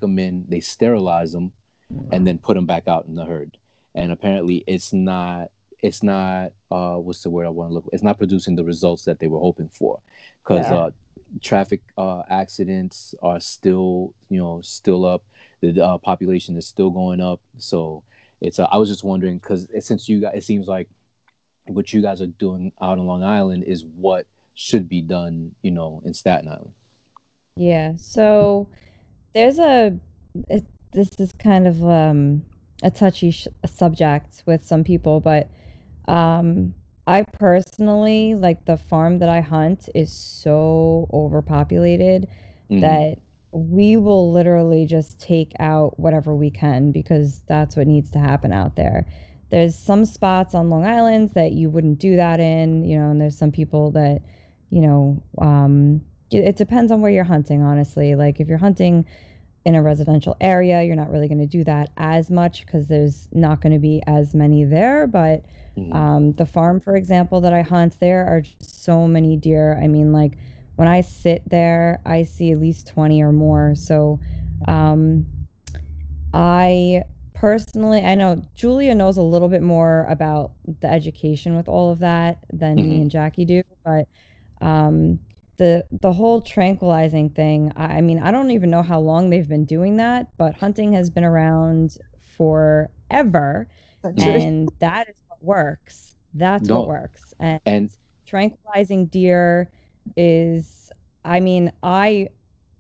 [0.02, 1.54] them in, they sterilize them,
[2.12, 3.58] and then put them back out in the herd.
[3.96, 8.04] And apparently, it's not it's not uh what's the word I want to look it's
[8.04, 10.02] not producing the results that they were hoping for
[10.42, 10.74] because Yeah.
[10.74, 10.92] uh
[11.42, 15.26] traffic uh accidents are still you know still up
[15.62, 18.04] the uh, population is still going up so
[18.42, 20.90] it's uh, I was just wondering because since you guys it seems like
[21.68, 25.72] what you guys are doing out on Long Island is what should be done you
[25.72, 26.74] know in Staten Island
[27.56, 27.96] Yeah.
[27.96, 28.70] So
[29.36, 30.00] there's a
[30.50, 32.46] it, this is kind of um,
[32.84, 35.52] a touchy sh- subject with some people, but
[36.08, 36.76] um,
[37.08, 42.30] I personally like the farm that I hunt is so overpopulated
[42.70, 42.82] Mhm.
[42.82, 43.20] that
[43.54, 48.54] we will literally just take out whatever we can because that's what needs to happen
[48.54, 49.08] out there.
[49.52, 53.22] There's some spots on Long Island that you wouldn't do that in, you know, and
[53.22, 54.22] there's some people that,
[54.70, 56.06] you know, um,
[56.44, 58.16] it, depends on where you're hunting, honestly.
[58.16, 59.06] Like if you're hunting
[59.66, 63.30] in a residential area, you're not really going to do that as much because there's
[63.34, 65.08] not going to be as many there.
[65.08, 65.46] But
[65.78, 65.94] Mhm.
[65.94, 69.80] um, the farm, for example, that I hunt, there are so many deer.
[69.82, 70.38] I mean, like
[70.76, 73.76] when I sit there, I see at least 20 or more.
[73.76, 74.20] So
[74.68, 75.28] um,
[76.34, 81.92] I personally, I know Julia knows a little bit more about the education with all
[81.92, 83.02] of that than me Mhm.
[83.02, 84.08] and Jackie do, but
[84.62, 85.25] um,
[85.58, 87.72] the the whole tranquilizing thing.
[87.76, 90.94] I, I mean, I don't even know how long they've been doing that, but hunting
[90.94, 93.68] has been around forever,
[94.18, 96.16] and that is what works.
[96.34, 96.76] That's No.
[96.76, 99.72] what works, and and tranquilizing deer
[100.16, 100.92] is
[101.26, 102.28] i mean i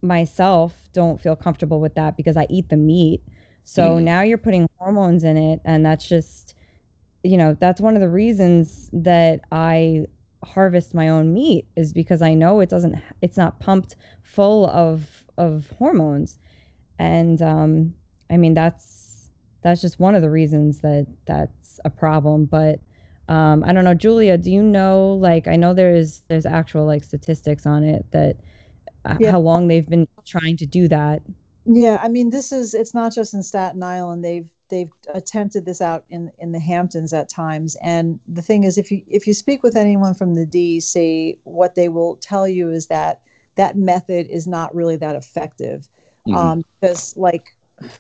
[0.01, 3.21] myself don't feel comfortable with that because i eat the meat
[3.63, 4.03] so Mhm.
[4.03, 6.55] now you're putting hormones in it and that's just
[7.23, 10.05] you know that's one of the reasons that i
[10.45, 15.25] harvest my own meat is because i know it doesn't it's not pumped full of
[15.37, 16.39] of hormones
[16.99, 17.95] and um
[18.29, 19.31] i mean that's
[19.61, 22.79] that's just one of the reasons that that's a problem but
[23.27, 24.37] um, I don't know, Julia.
[24.37, 25.15] Do you know?
[25.15, 28.37] Like, I know there's there's actual like statistics on it that
[29.05, 29.31] uh, Yeah.
[29.31, 31.23] how long they've been trying to do that.
[31.65, 34.23] Yeah, I mean, this is it's not just in Staten Island.
[34.23, 37.75] They've they've attempted this out in in the Hamptons at times.
[37.81, 41.75] And the thing is, if you if you speak with anyone from the DEC, what
[41.75, 43.21] they will tell you is that
[43.55, 45.89] that method is not really that effective.
[46.27, 46.35] Mhm.
[46.35, 47.55] Um, because like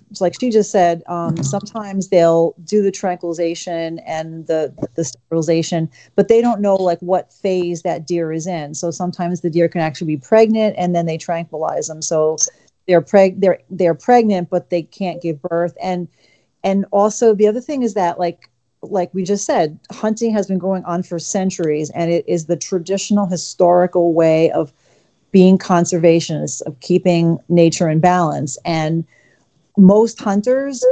[0.09, 5.89] it's like she just said, um, sometimes they'll do the tranquilization and the the sterilization,
[6.15, 8.73] but they don't know like what phase that deer is in.
[8.73, 12.01] So sometimes the deer can actually be pregnant, and then they tranquilize them.
[12.01, 12.37] So
[12.87, 15.75] they're preg they're they're pregnant, but they can't give birth.
[15.81, 16.07] And
[16.65, 18.49] and also the other thing is that like
[18.81, 22.57] like we just said, hunting has been going on for centuries, and it is the
[22.57, 24.73] traditional historical way of
[25.31, 28.57] being conservationists, of keeping nature in balance.
[28.65, 29.05] And
[29.77, 30.83] most hunters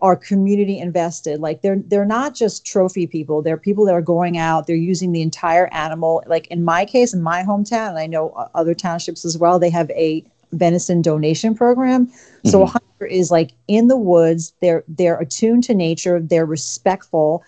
[0.00, 1.40] are community invested.
[1.40, 3.42] Like they're they're not just trophy people.
[3.42, 4.66] They're people that are going out.
[4.66, 6.22] They're using the entire animal.
[6.26, 9.58] Like in my case, in my hometown, and I know other townships as well.
[9.58, 12.10] They have a venison donation program.
[12.44, 14.52] So a hunter is like in the woods.
[14.60, 16.20] They're they're attuned to nature.
[16.20, 17.42] They're respectful,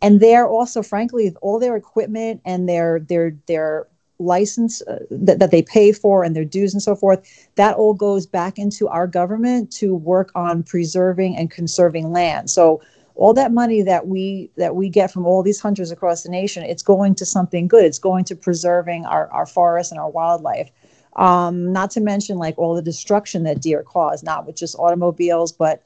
[0.00, 3.86] and they're also, frankly, all their equipment and their their their
[4.18, 7.94] license uh, that, that they pay for and their dues and so forth that all
[7.94, 12.80] goes back into our government to work on preserving and conserving land so
[13.16, 16.62] all that money that we that we get from all these hunters across the nation
[16.62, 20.70] it's going to something good it's going to preserving our, our forests and our wildlife
[21.16, 25.52] um, not to mention like all the destruction that deer cause not with just automobiles
[25.52, 25.82] but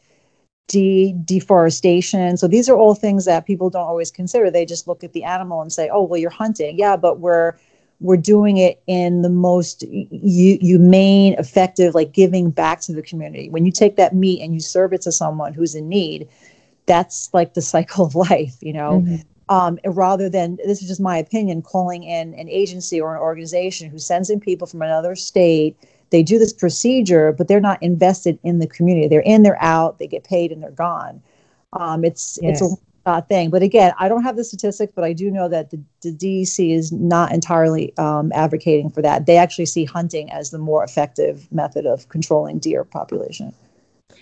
[0.69, 5.03] de- deforestation so these are all things that people don't always consider they just look
[5.05, 7.55] at the animal and say oh well you're hunting yeah but we're
[8.01, 13.49] we're doing it in the most hu- humane, effective, like giving back to the community.
[13.49, 16.29] When you take that meat and you serve it to someone who's in need,
[16.87, 19.05] that's like the cycle of life, you know.
[19.05, 19.25] Mhm.
[19.51, 23.89] Um, rather than this is just my opinion, calling in an agency or an organization
[23.89, 25.77] who sends in people from another state.
[26.11, 29.09] They do this procedure, but they're not invested in the community.
[29.09, 31.23] They're in, they're out, they get paid, and they're gone.
[31.73, 32.69] Um, it's it's a
[33.09, 33.49] uh, thing.
[33.49, 36.75] But again, I don't have the statistics, but I do know that the, the DEC
[36.75, 39.25] is not entirely um, advocating for that.
[39.25, 43.55] They actually see hunting as the more effective method of controlling deer population.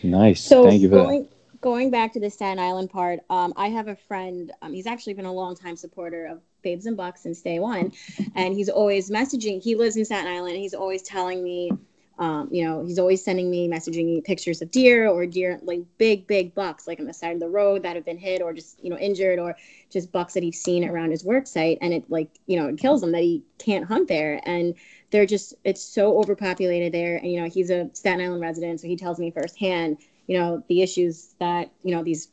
[0.04, 1.26] nice So thank you for that
[1.60, 4.52] going back to the Staten Island part, um, I have a friend.
[4.62, 7.92] Um, he's actually been a long time supporter of Babes and Bucks since day one,
[8.34, 9.62] and he's always messaging.
[9.62, 10.54] He lives in Staten Island.
[10.54, 11.70] And he's always telling me,
[12.18, 15.80] um, you know, he's always sending me messaging me pictures of deer or deer like
[15.98, 18.52] big big bucks like on the side of the road that have been hit or
[18.52, 19.56] just you know injured or
[19.90, 22.78] just bucks that he's seen around his work site, and it like you know it
[22.78, 24.74] kills him that he can't hunt there and
[25.10, 28.86] they're just it's so overpopulated there and you know he's a staten island resident so
[28.86, 32.28] he tells me firsthand you know the issues that you know these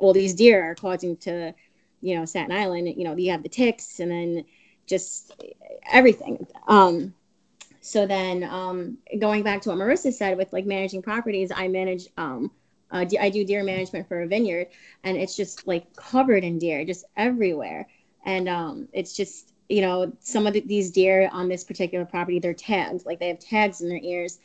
[0.00, 1.54] all these deer are causing to
[2.00, 4.44] you know Staten Island, you know you have the ticks and then
[4.86, 5.32] just
[5.90, 6.46] everything.
[6.66, 7.14] Um,
[7.80, 12.08] so then um, going back to what Marissa said with like managing properties, I manage
[12.16, 12.50] um,
[12.90, 14.68] uh, I do deer management for a vineyard,
[15.02, 17.88] and it's just like covered in deer, just everywhere.
[18.24, 22.38] And um, it's just you know some of the, these deer on this particular property,
[22.38, 24.38] they're tagged, like they have tags in their ears.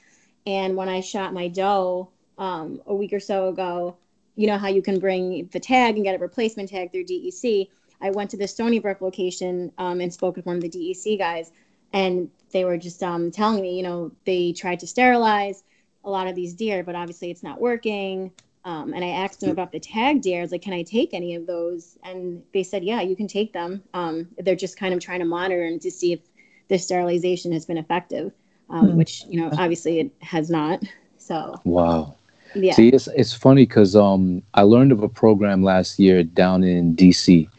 [0.45, 3.97] And when I shot my doe um, a week or so ago,
[4.35, 7.69] you know how you can bring the tag and get a replacement tag through DEC.
[7.99, 11.17] I went to the Stony Brook location um, and spoke with one of the DEC
[11.17, 11.51] guys,
[11.93, 15.63] and they were just um, telling me, you know, they tried to sterilize
[16.03, 18.31] a lot of these deer, but obviously it's not working.
[18.63, 20.39] Um, and I asked them about the tag deer.
[20.39, 21.97] I was like, can I take any of those?
[22.03, 23.81] And they said, yeah, you can take them.
[23.93, 26.19] Um, they're just kind of trying to monitor and to see if
[26.67, 28.33] the sterilization has been effective,
[28.69, 28.97] um, mm-hmm.
[28.97, 30.83] which, you know, obviously it has not.
[31.17, 32.16] So, wow.
[32.53, 32.73] Yeah.
[32.73, 36.95] See, it's, it's funny because um, I learned of a program last year down in
[36.95, 37.49] DC,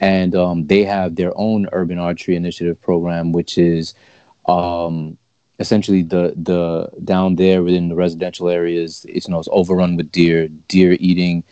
[0.00, 3.94] and um, they have their own urban archery initiative program, which is
[4.46, 5.18] um,
[5.58, 10.10] essentially the the down there within the residential areas it's you know it's overrun with
[10.10, 11.44] deer deer eating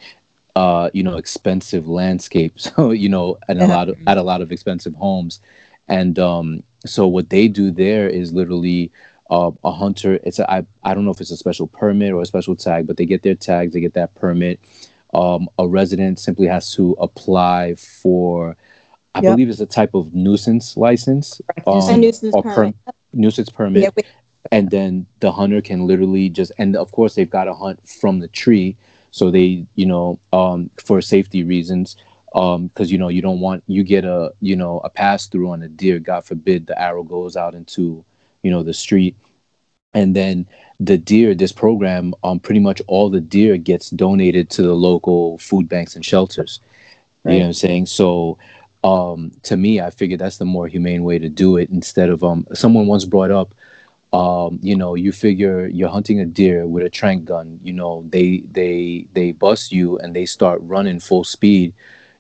[0.57, 4.41] uh you know expensive landscapes so you know and a lot of at a lot
[4.41, 5.41] of expensive homes
[5.89, 8.91] and um so what they do there is literally
[9.33, 12.21] uh, a hunter it's a, I, I don't know if it's a special permit or
[12.21, 14.61] a special tag but they get their tags they get that permit
[15.15, 18.57] um, a resident simply has to apply for
[19.15, 19.33] I yep.
[19.33, 21.43] believe it's a type of nuisance license.
[21.67, 22.75] Um, a nuisance permit.
[22.87, 23.83] Per- nuisance permit.
[23.83, 24.05] Yeah, we-
[24.51, 28.19] and then the hunter can literally just and of course they've got to hunt from
[28.19, 28.77] the tree
[29.11, 31.97] so they you know um for safety reasons
[32.35, 35.49] um because you know you don't want you get a you know a pass through
[35.51, 38.05] on a deer god forbid the arrow goes out into
[38.43, 39.17] you know the street
[39.95, 40.47] and then
[40.81, 45.39] the deer this program um pretty much all the deer gets donated to the local
[45.39, 46.61] food banks and shelters
[47.25, 47.33] right.
[47.33, 48.39] you know what i'm saying so
[48.85, 52.25] um, to me, I figured that's the more humane way to do it instead of
[52.25, 53.55] um, someone once brought up,
[54.13, 58.05] um, you know, you figure you're hunting a deer with a trank gun, you know,
[58.09, 61.75] they they they bust you and they start running full speed.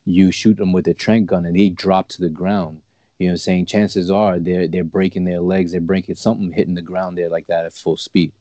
[0.05, 2.83] You shoot them with a trank gun and they drop to the ground.
[3.23, 6.83] You know, saying chances are they're they're breaking their legs, they're breaking something hitting the
[6.83, 8.33] ground there like that at full speed.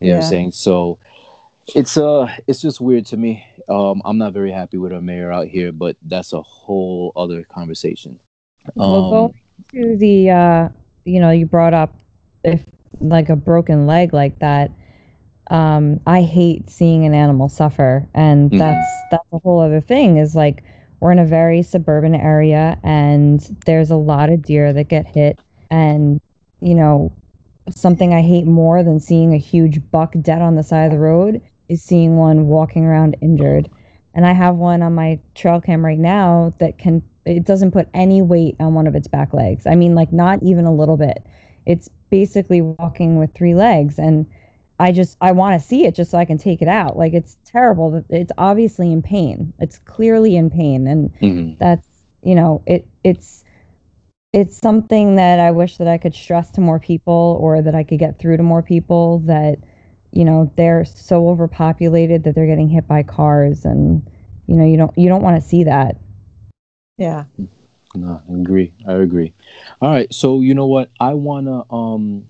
[0.00, 0.12] You yeah.
[0.12, 0.52] know what I'm saying?
[0.52, 0.98] So
[1.74, 3.46] it's uh it's just weird to me.
[3.68, 7.42] Um, I'm not very happy with our mayor out here, but that's a whole other
[7.42, 8.20] conversation.
[8.78, 9.34] Um, we'll go
[9.70, 10.68] to the uh,
[11.04, 12.02] you know, you brought up
[12.44, 12.64] if
[13.00, 14.70] like a broken leg like that.
[15.48, 18.58] Um, I hate seeing an animal suffer, and mm-hmm.
[18.58, 20.18] that's that's a whole other thing.
[20.18, 20.62] Is like
[21.00, 25.40] we're in a very suburban area, and there's a lot of deer that get hit,
[25.70, 26.20] and
[26.60, 27.14] you know
[27.70, 30.98] something I hate more than seeing a huge buck dead on the side of the
[30.98, 33.70] road is seeing one walking around injured.
[34.14, 37.88] And I have one on my trail cam right now that can it doesn't put
[37.92, 39.66] any weight on one of its back legs.
[39.66, 41.24] I mean like not even a little bit.
[41.66, 44.30] It's basically walking with three legs and
[44.78, 46.96] I just I want to see it just so I can take it out.
[46.96, 47.90] Like it's terrible.
[47.90, 49.52] That it's obviously in pain.
[49.58, 50.86] It's clearly in pain.
[50.86, 51.56] And mm-hmm.
[51.58, 51.88] that's
[52.22, 53.44] you know, it it's
[54.32, 57.84] it's something that I wish that I could stress to more people or that I
[57.84, 59.58] could get through to more people that
[60.12, 63.64] you know they're so overpopulated that they're getting hit by cars.
[63.64, 64.06] And
[64.46, 65.96] you know you don't you don't want to see that.
[66.98, 67.24] Yeah.
[67.94, 68.74] No i agree.
[68.86, 69.32] I agree.
[69.80, 70.12] All right.
[70.12, 70.90] So you know what?
[71.00, 72.28] I want to um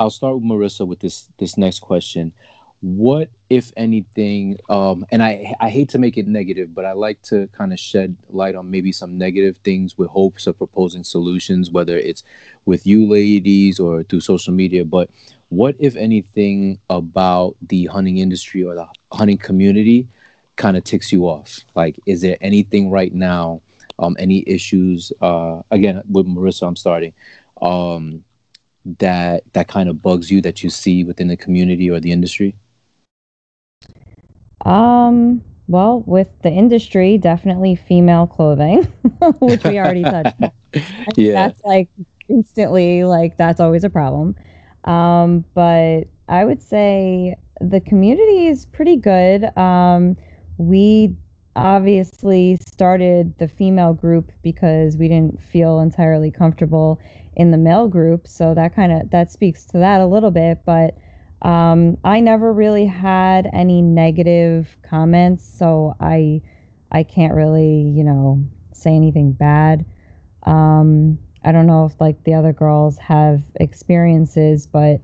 [0.00, 2.34] i'll start with marissa with this this next question.
[2.80, 7.22] What if anything um and i i hate to make it negative but i like
[7.22, 11.70] to kind of shed light on maybe some negative things with hopes of proposing solutions
[11.70, 12.24] whether it's
[12.64, 15.10] with you ladies or through social media but
[15.50, 20.08] what if anything about the hunting industry or the hunting community
[20.56, 21.60] kind of ticks you off?
[21.74, 23.60] Like is there anything right now
[23.98, 27.12] um any issues uh again with marissa i'm starting
[27.60, 28.24] um
[28.98, 32.56] that that kind of bugs you that you see within the community or the industry?
[34.64, 38.82] Um well with the industry definitely female clothing
[39.40, 40.36] which we already touched
[41.16, 41.32] yeah.
[41.32, 41.88] that's like
[42.32, 44.34] instantly like that's always a problem.
[44.84, 49.56] Um, but I would say the community is pretty good.
[49.56, 50.16] Um,
[50.56, 51.16] we
[51.54, 57.00] obviously started the female group because we didn't feel entirely comfortable
[57.36, 60.64] in the male group, so that kind of that speaks to that a little bit.
[60.64, 60.96] But
[61.42, 66.40] um, I never really had any negative comments, so I
[66.90, 68.42] I can't really you know
[68.72, 69.84] say anything bad.
[70.44, 75.00] Um, I don't know if like the other girls have experiences, but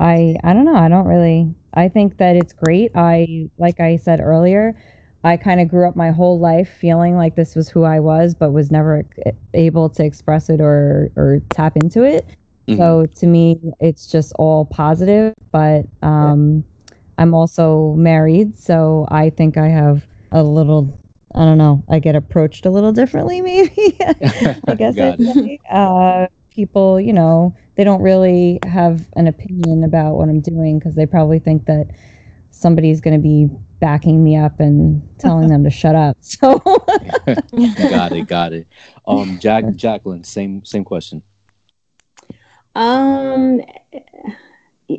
[0.00, 0.74] I I don't know.
[0.76, 1.54] I don't really.
[1.74, 2.90] I think that it's great.
[2.94, 4.76] I like I said earlier,
[5.24, 8.34] I kind of grew up my whole life feeling like this was who I was,
[8.34, 9.06] but was never
[9.54, 12.26] able to express it or or tap into it.
[12.66, 12.76] Mm-hmm.
[12.76, 15.34] So to me, it's just all positive.
[15.52, 16.64] But um,
[17.18, 20.98] I'm also married, so I think I have a little.
[21.34, 21.82] I don't know.
[21.88, 23.96] I get approached a little differently, maybe.
[24.00, 25.58] I guess I'd say.
[25.70, 30.94] Uh, people, you know, they don't really have an opinion about what I'm doing because
[30.94, 31.86] they probably think that
[32.50, 33.48] somebody's going to be
[33.82, 36.16] backing me up and telling them to shut up.
[36.20, 36.58] So
[37.90, 38.68] got it, got it.
[39.06, 41.22] Um, Jack, Jacqueline, same same question.
[42.74, 43.60] Um,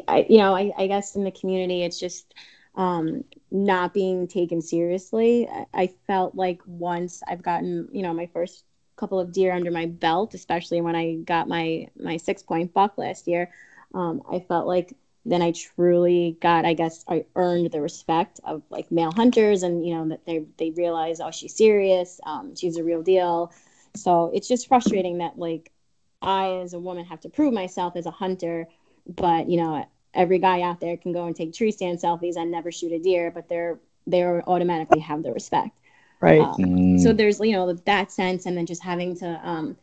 [0.07, 2.35] I, you know, I, I guess in the community, it's just
[2.75, 5.47] um, not being taken seriously.
[5.47, 8.65] I, I felt like once I've gotten, you know, my first
[8.97, 12.97] couple of deer under my belt, especially when I got my my six point buck
[12.97, 13.49] last year,
[13.93, 14.93] um, I felt like
[15.25, 19.85] then I truly got, I guess, I earned the respect of like male hunters, and
[19.85, 23.53] you know that they they realize, oh, she's serious, um, she's a real deal.
[23.95, 25.71] So it's just frustrating that like
[26.21, 28.67] I, as a woman, have to prove myself as a hunter,
[29.07, 32.51] but you know every guy out there can go and take tree stand selfies and
[32.51, 35.71] never shoot a deer, but they're they automatically have the respect.
[36.19, 36.41] Right.
[36.41, 36.99] Um, mm.
[37.01, 39.77] So there's you know that sense, and then just having to um,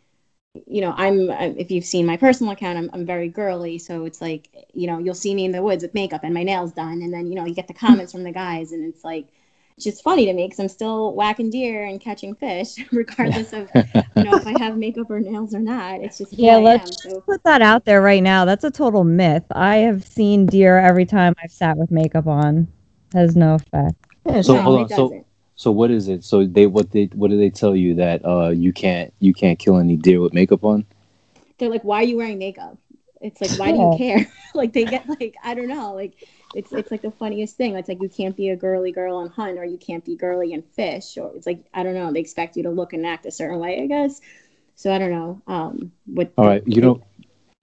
[0.67, 4.05] you know, I'm uh, if you've seen my personal account, I'm I'm very girly, so
[4.05, 6.73] it's like you know you'll see me in the woods with makeup and my nails
[6.73, 7.87] done, and then you know you get the hmm.
[7.87, 9.29] comments from the guys, and it's like
[9.77, 13.71] it's just funny to me because I'm still whacking deer and catching fish, regardless of
[14.17, 16.01] you know if I have makeup or nails or not.
[16.01, 16.57] It's just yeah.
[16.57, 17.21] Let's am, so.
[17.21, 18.45] put that out there right now.
[18.45, 19.45] That's a total myth.
[19.53, 22.67] I have seen deer every time I've sat with makeup on.
[23.13, 23.95] Has no effect.
[24.27, 24.89] Yeah, so no, hold on.
[24.89, 25.25] So
[25.61, 26.25] so what is it?
[26.25, 29.59] So they what they what do they tell you that uh you can't you can't
[29.59, 30.87] kill any deer with makeup on?
[31.59, 32.79] They're like, why are you wearing makeup?
[33.21, 34.27] It's like, why do you care?
[34.55, 36.15] like they get like I don't know, like
[36.55, 37.77] it's it's like the funniest thing.
[37.77, 40.55] It's like you can't be a girly girl and hunt, or you can't be girly
[40.55, 42.11] and fish, or it's like I don't know.
[42.11, 44.23] They expect you to look and act a certain way, I guess.
[44.77, 45.43] So I don't know.
[45.47, 46.33] Um, what?
[46.39, 47.03] All right, you know,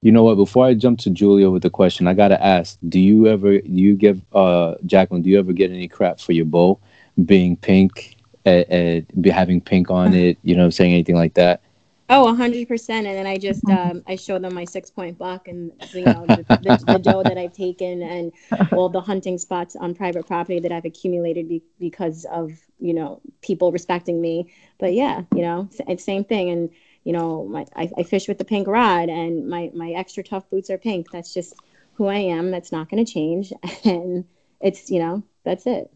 [0.03, 0.35] you know what?
[0.35, 3.71] Before I jump to Julia with the question, I gotta ask: Do you ever, do
[3.71, 5.23] you give uh Jacqueline?
[5.23, 6.79] Do you ever get any crap for your bow?
[7.25, 11.61] Being pink, uh, be having pink on it, you know, saying anything like that?
[12.09, 12.89] Oh, 100%.
[12.89, 16.27] And then I just um, I show them my six point buck and you know
[16.27, 18.31] the, the, the, doe that I've taken and
[18.71, 23.21] all the hunting spots on private property that I've accumulated be- because of you know
[23.41, 24.49] people respecting me.
[24.79, 26.49] But yeah, you know, it's same thing.
[26.49, 26.69] And
[27.03, 30.49] you know, my I, I fish with the pink rod and my my extra tough
[30.49, 31.11] boots are pink.
[31.11, 31.55] That's just
[31.95, 32.51] who I am.
[32.51, 33.51] That's not going to change.
[33.83, 34.25] And
[34.61, 35.91] it's you know that's it.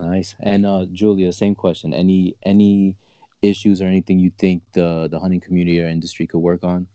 [0.00, 0.34] Nice.
[0.40, 1.94] And uh, Julia, same question.
[1.94, 2.96] Any any
[3.42, 6.88] issues or anything you think the the hunting community or industry could work on?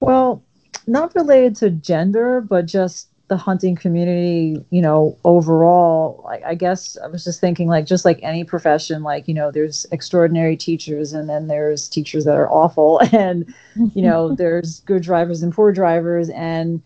[0.00, 0.42] Well,
[0.86, 6.26] not related to gender, but just the hunting community, you know, overall.
[6.28, 9.50] I, I guess I was just thinking, like, just like any profession, like, you know,
[9.50, 13.52] there's extraordinary teachers, and then there's teachers that are awful, and
[13.94, 16.82] you know, there's good drivers and poor drivers, and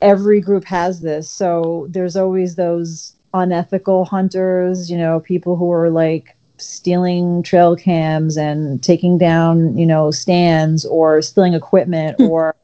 [0.00, 1.30] every group has this.
[1.30, 8.36] So there's always those unethical hunters, you know, people who are like stealing trail cams
[8.36, 12.24] and taking down, you know, stands or stealing equipment hmm.
[12.24, 12.56] or,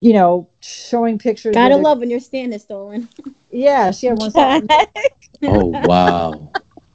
[0.00, 1.54] you know, showing pictures.
[1.54, 3.08] Gotta love when your stand is stolen.
[3.50, 4.32] Yeah, she had one.
[5.44, 6.50] oh wow!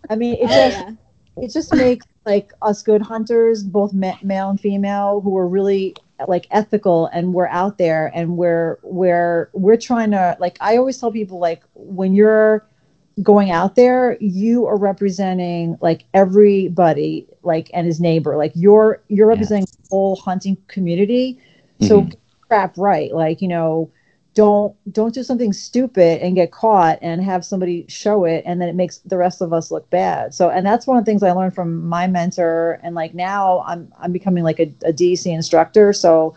[0.09, 0.91] I mean, it oh, just yeah.
[1.37, 5.95] it just makes like us good hunters, both ma- male and female, who are really
[6.27, 10.97] like ethical and we're out there and we're we're we're trying to like I always
[10.97, 12.67] tell people like when you're
[13.21, 19.27] going out there you are representing like everybody like and his neighbor like you're you're
[19.27, 19.75] representing yes.
[19.75, 21.39] the whole hunting community
[21.81, 22.11] so mm-hmm.
[22.47, 23.91] crap right like you know
[24.35, 28.69] don't don't do something stupid and get caught and have somebody show it and then
[28.69, 31.23] it makes the rest of us look bad so and that's one of the things
[31.23, 35.25] i learned from my mentor and like now i'm i'm becoming like a, a dc
[35.25, 36.33] instructor so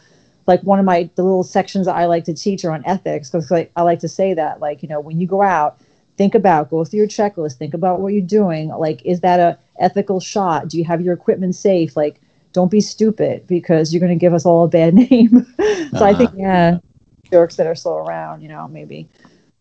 [0.46, 3.30] like one of my the little sections that i like to teach are on ethics
[3.30, 5.78] because like i like to say that like you know when you go out
[6.16, 8.68] think about go through your checklist think about what you're doing.
[8.68, 10.68] Like is that a ethical shot?
[10.68, 11.96] Do you have your equipment safe?
[11.96, 12.20] Like
[12.52, 15.46] don't be stupid because you're going to give us all a bad name.
[15.58, 16.04] So uh-huh.
[16.04, 16.78] i think yeah
[17.30, 19.08] jerks that are still around you know maybe.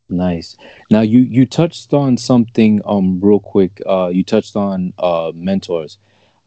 [0.09, 0.57] Nice.
[0.89, 3.81] Now you you touched on something um real quick.
[3.85, 5.97] Uh you touched on uh mentors.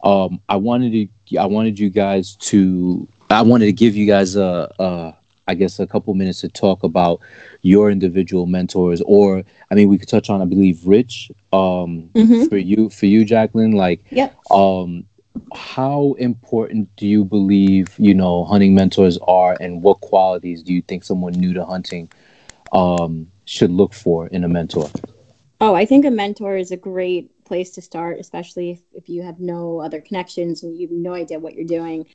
[0.03, 4.35] Um i wanted to i wanted you guys to i wanted to give you guys
[4.35, 5.15] a, a
[5.47, 7.21] I guess a couple minutes to talk about
[7.61, 11.31] your individual mentors, or I mean, we could touch on, I believe, Rich.
[11.53, 12.45] Um, mm-hmm.
[12.45, 14.35] for you, for you, Jacqueline, like, yep.
[14.51, 15.05] um,
[15.53, 20.81] how important do you believe you know hunting mentors are, and what qualities do you
[20.81, 22.09] think someone new to hunting
[22.71, 24.89] um, should look for in a mentor?
[25.61, 29.21] Oh, I think a mentor is a great place to start, especially if, if you
[29.21, 32.05] have no other connections and you have no idea what you're doing.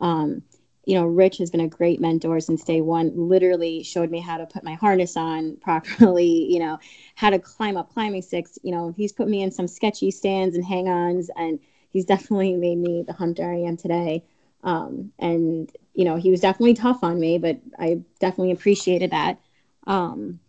[0.00, 0.42] Um,
[0.88, 4.38] you know, Rich has been a great mentor since day one, literally showed me how
[4.38, 6.78] to put my harness on properly, you know,
[7.14, 8.58] how to climb up climbing sticks.
[8.62, 11.60] You know, he's put me in some sketchy stands and hang ons, and
[11.90, 14.24] he's definitely made me the hunter I am today.
[14.64, 19.38] Um, and, you know, he was definitely tough on me, but I definitely appreciated that.
[19.86, 20.40] Um,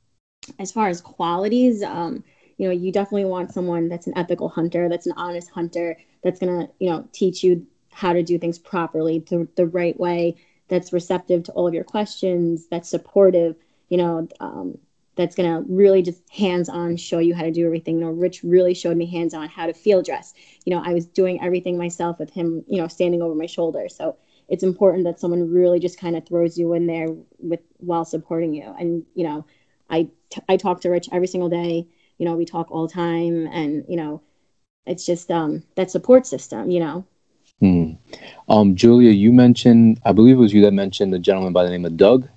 [0.58, 2.24] as far as qualities, um,
[2.58, 6.40] you know, you definitely want someone that's an ethical hunter, that's an honest hunter, that's
[6.40, 10.36] going to, you know, teach you how to do things properly the, the right way
[10.68, 13.56] that's receptive to all of your questions that's supportive
[13.90, 14.78] you know um,
[15.20, 17.96] that's going to really just hands-on show you how to do everything.
[18.00, 20.34] You know rich really showed me hands-on how to field dress.
[20.66, 23.90] You know i was doing everything myself with him you know standing over my shoulder.
[23.90, 24.16] So
[24.48, 28.54] it's important that someone really just kind of throws you in there with while supporting
[28.54, 28.74] you.
[28.80, 29.46] And you know
[29.90, 31.86] I, t- I talk to rich every single day.
[32.18, 34.22] You know we talk all the time and you know
[34.86, 37.06] it's just um that support system you know
[37.60, 37.92] Hmm.
[38.48, 41.70] Um, Julia, you mentioned, I believe it was you that mentioned the gentleman by the
[41.70, 42.28] name of Doug.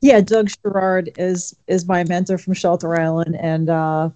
[0.00, 4.10] Yeah, Doug Sherrard is is my mentor from Shelter Island, and uh,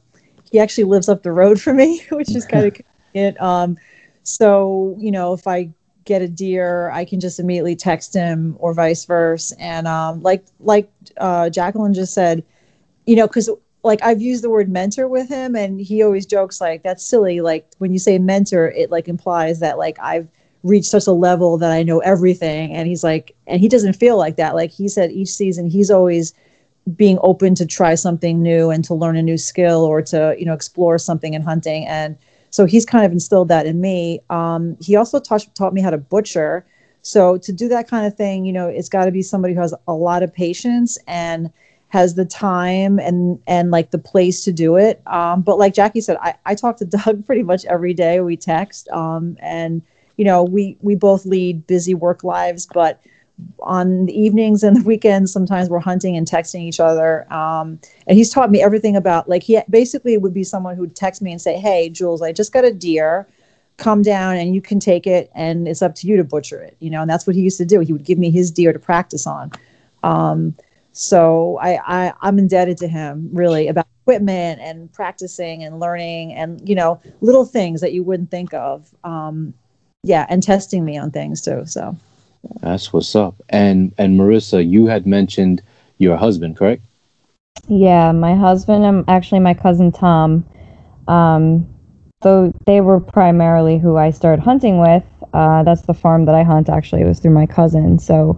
[0.51, 2.75] he actually lives up the road from me, which is kind of
[3.15, 3.41] convenient.
[3.41, 3.79] Um,
[4.23, 5.71] so you know, if I
[6.05, 9.55] get a deer, I can just immediately text him, or vice versa.
[9.59, 12.45] And um, like like uh, Jacqueline just said,
[13.07, 13.49] you know, because
[13.89, 17.41] like I've used the word mentor with him and he always jokes like that's silly.
[17.41, 20.29] Like when you say mentor it like implies that like I've
[20.63, 24.19] reached such a level that I know everything and he's like and he doesn't feel
[24.19, 24.55] like that.
[24.55, 26.35] Like he said each season he's always
[26.97, 30.45] being open to try something new and to learn a new skill or to you
[30.45, 32.17] know explore something in hunting and
[32.51, 34.21] so he's kind of instilled that in me.
[34.31, 36.65] Um, he also taught, taught me how to butcher.
[37.03, 39.61] So to do that kind of thing you know it's got to be somebody who
[39.61, 41.51] has a lot of patience and
[41.89, 45.01] has the time and and like the place to do it.
[45.07, 48.21] Um, but like Jackie said, I, I talk to Doug pretty much every day.
[48.21, 49.83] We text, um, and
[50.17, 53.01] you know we we both lead busy work lives, but
[53.61, 57.79] on the evenings and the weekends sometimes we're hunting and texting each other um,
[58.09, 61.31] and he's taught me everything about like he basically would be someone who'd text me
[61.31, 63.29] and say hey jules i just got a deer
[63.77, 66.77] come down and you can take it and it's up to you to butcher it
[66.81, 68.73] you know and that's what he used to do he would give me his deer
[68.73, 69.53] to practice on
[70.03, 70.53] um,
[70.99, 76.69] so I, I I'm indebted to him really about equipment and practicing and learning and
[76.69, 78.93] you know little things that you wouldn't think of.
[79.05, 79.55] Um,
[80.03, 81.65] yeah, and testing me on things too.
[81.67, 81.97] So
[82.61, 83.41] that's what's up.
[83.51, 85.63] And and Marissa, you had mentioned
[85.99, 86.85] your husband, correct?
[87.69, 90.45] Yeah, my husband and actually my cousin Tom.
[91.07, 91.69] Um,
[92.25, 95.05] so they were primarily who I started hunting with.
[95.33, 96.69] Uh, that's the farm that I hunt.
[96.69, 98.01] Actually, it was through my cousin.
[98.01, 98.37] So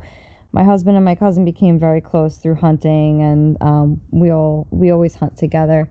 [0.52, 4.90] my husband and my cousin became very close through hunting, and um, we all we
[4.90, 5.90] always hunt together.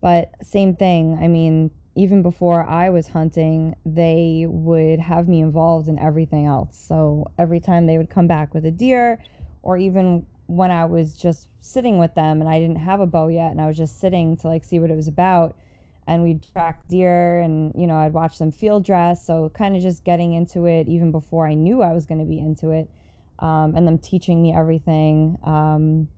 [0.00, 1.14] But same thing.
[1.18, 6.78] I mean, even before I was hunting, they would have me involved in everything else.
[6.78, 9.22] So every time they would come back with a deer,
[9.62, 13.28] or even when I was just sitting with them and I didn't have a bow
[13.28, 15.58] yet, and I was just sitting to like see what it was about,
[16.06, 19.24] and we'd track deer, and you know I'd watch them field dress.
[19.24, 22.26] So kind of just getting into it even before I knew I was going to
[22.26, 22.90] be into it
[23.38, 25.38] um, and them teaching me everything.
[25.42, 26.10] Um,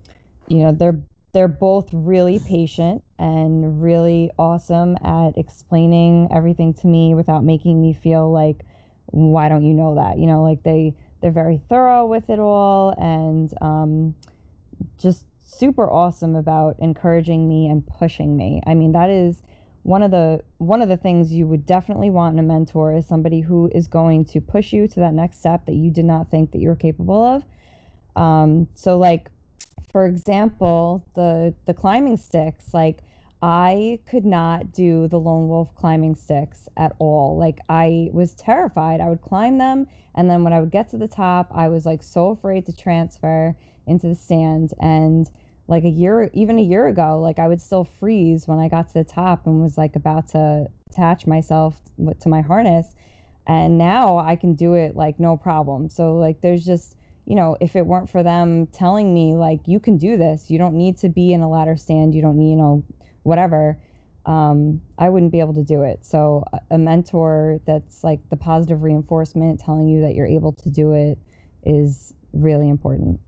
[0.48, 1.02] you know, they're
[1.32, 7.92] they're both really patient and really awesome at explaining everything to me without making me
[7.92, 8.64] feel like,
[9.06, 10.18] why don't you know that?
[10.18, 14.16] You know, like they they're very thorough with it all and um,
[14.96, 18.62] just super awesome about encouraging me and pushing me.
[18.66, 19.42] I mean, that is
[19.88, 23.06] one of the one of the things you would definitely want in a mentor is
[23.06, 26.30] somebody who is going to push you to that next step that you did not
[26.30, 27.42] think that you were capable of.
[28.14, 29.30] Um, so, like
[29.90, 33.00] for example, the the climbing sticks, like
[33.40, 37.38] I could not do the lone wolf climbing sticks at all.
[37.38, 39.00] Like I was terrified.
[39.00, 41.86] I would climb them and then when I would get to the top, I was
[41.86, 45.30] like so afraid to transfer into the stand and
[45.68, 48.88] like a year even a year ago like i would still freeze when i got
[48.88, 51.80] to the top and was like about to attach myself
[52.20, 52.94] to my harness.
[53.46, 55.88] And now i can do it like no problem.
[55.90, 56.96] So like there's just
[57.26, 60.56] you know if it weren't for them telling me like you can do this you
[60.56, 62.82] don't need to be in a ladder stand you don't need you know
[63.24, 63.78] whatever
[64.24, 66.04] um, i wouldn't be able to do it.
[66.04, 70.92] So a mentor that's like the positive reinforcement telling you that you're able to do
[70.92, 71.18] it
[71.64, 73.20] is really important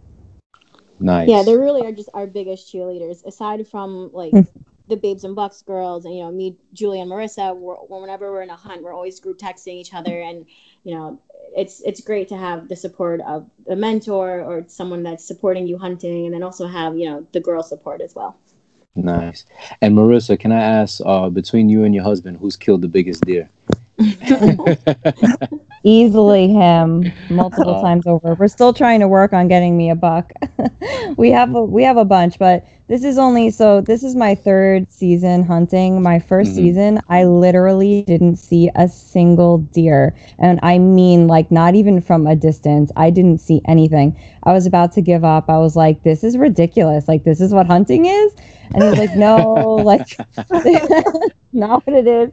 [1.01, 1.29] Nice.
[1.29, 3.25] Yeah, they really are just our biggest cheerleaders.
[3.25, 4.43] Aside from like hmm.
[4.87, 7.57] the Babes and Bucks girls, and you know me, Julie, and Marissa.
[7.57, 10.45] We're, whenever we're in a hunt, we're always group texting each other, and
[10.85, 11.21] you know
[11.57, 15.79] it's it's great to have the support of a mentor or someone that's supporting you
[15.79, 18.39] hunting, and then also have you know the girl support as well.
[18.95, 19.47] Nice.
[19.81, 23.25] And Marissa, can I ask, uh, between you and your husband, who's killed the biggest
[23.25, 23.49] deer?
[25.83, 27.81] Easily him multiple Oh.
[27.81, 28.35] times over.
[28.35, 30.33] We're still trying to work on getting me a buck.
[31.17, 34.35] we have a, we have a bunch, but this is only so this is my
[34.35, 36.03] third season hunting.
[36.03, 36.55] My 1st Mhm.
[36.57, 40.15] season, I literally didn't see a single deer.
[40.39, 42.91] And I mean like not even from a distance.
[42.97, 44.19] I didn't see anything.
[44.43, 45.49] I was about to give up.
[45.49, 47.09] I was like this is ridiculous.
[47.09, 48.35] Like this is what hunting is?
[48.75, 49.55] And he was like no,
[49.85, 50.09] like
[51.53, 52.31] not what it is.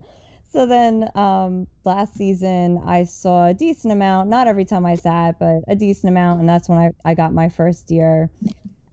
[0.50, 5.40] So then um, last season, I saw a decent amount, not every time I sat,
[5.40, 6.40] but a decent amount.
[6.40, 8.32] And that's when I, I got my first deer.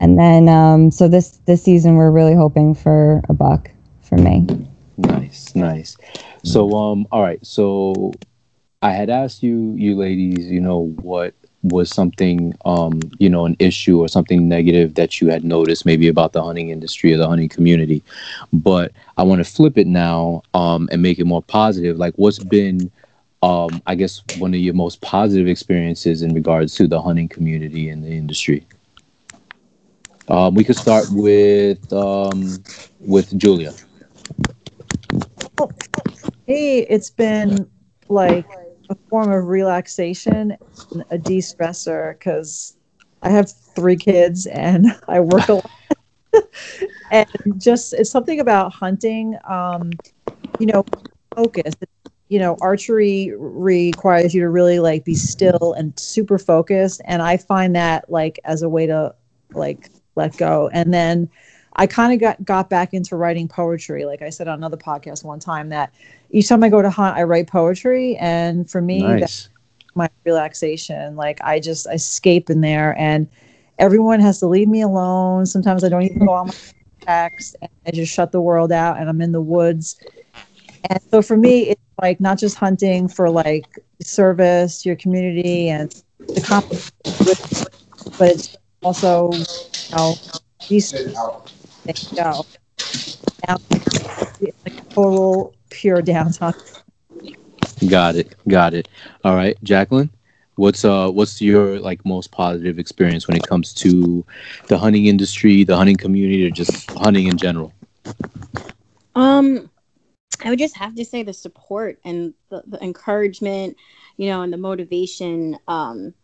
[0.00, 3.70] And then, um, so this, this season, we're really hoping for a buck
[4.02, 4.46] for me.
[4.98, 5.96] Nice, nice.
[6.42, 7.44] So, um, all right.
[7.46, 8.12] So,
[8.84, 11.34] I had asked you, you ladies, you know, what
[11.64, 16.08] was something, um, you know, an issue or something negative that you had noticed, maybe
[16.08, 18.02] about the hunting industry or the hunting community.
[18.52, 21.96] But I want to flip it now, um, and make it more positive.
[21.96, 22.90] Like, what's been,
[23.42, 27.88] um, I guess, one of your most positive experiences in regards to the hunting community
[27.88, 28.66] and the industry?
[30.28, 32.62] Um, we could start with, um,
[33.00, 33.72] with Julia.
[36.46, 37.70] Hey, it's been
[38.08, 38.46] like
[38.90, 40.56] a form of relaxation
[41.10, 42.76] a de-stressor because
[43.22, 45.70] I have three kids and I work a lot.
[47.10, 47.26] and
[47.58, 49.92] just it's something about hunting, um,
[50.58, 50.84] you know,
[51.34, 51.74] focus.
[52.28, 57.00] You know, archery requires you to really like be still and super focused.
[57.04, 59.14] And I find that like as a way to
[59.52, 60.68] like let go.
[60.72, 61.30] And then
[61.76, 64.04] I kind of got got back into writing poetry.
[64.04, 65.92] Like I said on another podcast one time that
[66.34, 69.48] each time I go to hunt, I write poetry, and for me, that's
[69.94, 71.14] my relaxation.
[71.14, 73.28] Like I just I escape in there, and
[73.78, 75.46] everyone has to leave me alone.
[75.46, 76.54] Sometimes I don't even go on my
[77.02, 80.00] text, and I just shut the world out, and I'm in the woods.
[80.90, 86.02] And so for me, it's like not just hunting for like service your community and
[86.18, 86.90] the competition,
[88.18, 89.44] but it's also you
[89.94, 90.16] know
[90.68, 91.12] these things
[92.12, 92.44] go.
[93.46, 93.56] Now,
[94.40, 96.54] it's like total pure downtime.
[97.88, 98.34] Got it.
[98.48, 98.88] Got it.
[99.24, 100.10] All right, Jacqueline.
[100.56, 104.24] What's uh what's your like most positive experience when it comes to
[104.68, 107.72] the hunting industry, the hunting community, or just hunting in general?
[109.16, 109.70] Um,
[110.44, 113.76] I would just have to say the support and the, the encouragement,
[114.16, 116.14] you know, and the motivation um,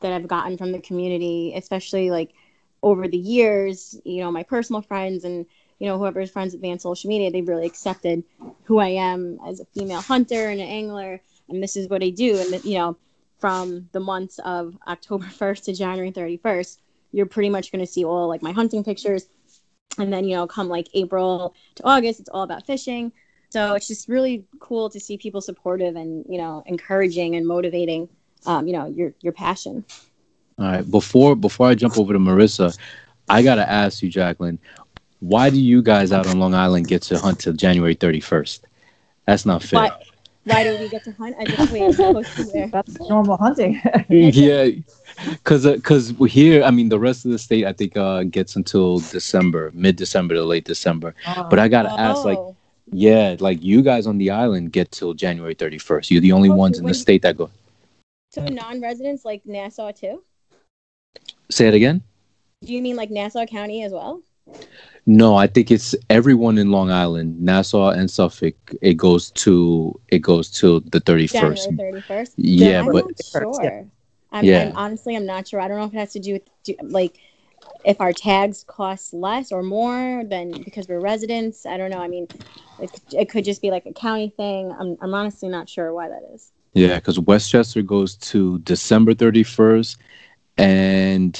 [0.00, 2.34] that I've gotten from the community, especially like
[2.82, 5.46] over the years, you know, my personal friends and,
[5.78, 8.24] you know, whoever's friends with me on social media, they've really accepted
[8.64, 11.20] who I am as a female hunter and an angler.
[11.48, 12.38] And this is what I do.
[12.38, 12.96] And, you know,
[13.38, 16.78] from the months of October 1st to January 31st,
[17.12, 19.28] you're pretty much going to see all like my hunting pictures.
[19.98, 23.12] And then, you know, come like April to August, it's all about fishing.
[23.50, 28.08] So it's just really cool to see people supportive and, you know, encouraging and motivating,
[28.46, 29.84] um, you know, your, your passion.
[30.58, 30.90] All right.
[30.90, 32.76] Before before I jump over to Marissa,
[33.28, 34.58] I gotta ask you, Jacqueline,
[35.20, 38.66] why do you guys out on Long Island get to hunt till January thirty first?
[39.26, 39.80] That's not fair.
[39.80, 39.90] Why,
[40.44, 41.36] why do we get to hunt?
[41.38, 41.82] I just wait.
[41.82, 42.64] I'm supposed to be.
[42.72, 43.80] That's normal hunting.
[44.08, 44.68] yeah,
[45.32, 48.98] because because here, I mean, the rest of the state, I think, uh, gets until
[49.00, 51.14] December, mid December to late December.
[51.50, 52.56] But I gotta ask, like, Oh.
[52.92, 56.10] yeah, like you guys on the island get till January thirty first.
[56.10, 57.50] You're the only Oh, ones so in the when- state that go.
[58.30, 60.22] So non-residents like Nassau too?
[61.50, 62.02] Say it again.
[62.62, 64.20] Do you mean like Nassau County as well?
[65.06, 68.54] No, I think it's everyone in Long Island, Nassau and Suffolk.
[68.82, 71.70] It goes to it goes till the thirty first.
[71.76, 72.34] Thirty first.
[72.36, 73.12] Yeah, I'm but not
[73.62, 73.70] yeah.
[73.70, 73.86] sure.
[74.32, 74.62] I'm, Yeah.
[74.62, 75.60] I'm honestly, I'm not sure.
[75.60, 77.18] I don't know if it has to do with do, like
[77.84, 81.64] if our tags cost less or more than because we're residents.
[81.66, 82.00] I don't know.
[82.00, 82.28] I mean,
[82.78, 84.72] it, it could just be like a county thing.
[84.78, 86.52] I'm, I'm honestly not sure why that is.
[86.74, 89.96] yeah, because Westchester goes to December thirty first,
[90.58, 91.38] and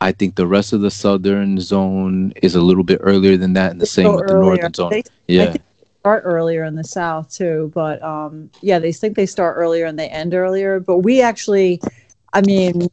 [0.00, 3.72] I think the rest of the southern zone is a little bit earlier than that,
[3.72, 4.42] and the same with the earlier.
[4.56, 4.90] northern zone.
[4.90, 5.64] They Yeah, think-
[6.00, 9.98] start earlier in the south too, but um, yeah, they think they start earlier and
[9.98, 10.78] they end earlier.
[10.78, 11.80] But we actually,
[12.32, 12.88] I mean,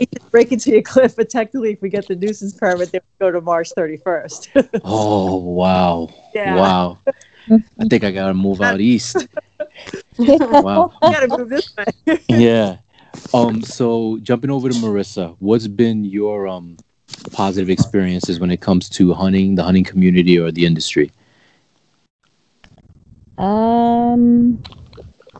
[0.00, 3.00] we could break into a cliff, but technically, if we get the nuisance permit, they
[3.00, 4.48] would go to March thirty first.
[4.82, 6.56] Oh wow, Yeah.
[6.56, 6.98] wow!
[7.50, 9.26] I think I gotta move out east.
[10.18, 10.92] Wow.
[11.02, 12.18] gotta move this way.
[12.28, 12.76] yeah.
[13.34, 13.62] Um.
[13.62, 16.76] So jumping over to Marissa, what's been your um
[17.32, 21.12] positive experiences when it comes to hunting, the hunting community, or the industry?
[23.38, 24.62] Um,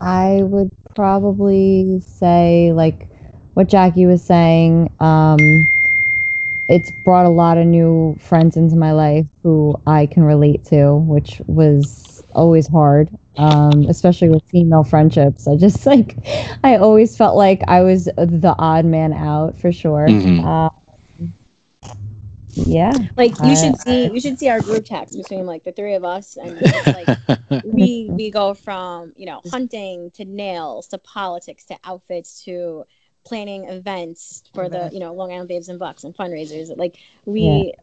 [0.00, 3.08] I would probably say like
[3.54, 4.90] what Jackie was saying.
[5.00, 5.68] Um,
[6.68, 10.96] it's brought a lot of new friends into my life who I can relate to,
[10.96, 15.46] which was always hard, um, especially with female friendships.
[15.46, 16.16] I just like,
[16.64, 20.06] I always felt like I was the odd man out for sure.
[20.08, 20.44] Mhm.
[20.44, 20.70] Um,
[22.54, 22.92] yeah.
[23.16, 25.94] Like you I- should see you should see our group text between like the three
[25.94, 27.18] of us and like
[27.64, 32.84] we we go from you know hunting to nails to politics to outfits to
[33.24, 36.74] planning events for the you know Long Island Babes and Bucks and fundraisers.
[36.76, 37.74] Like we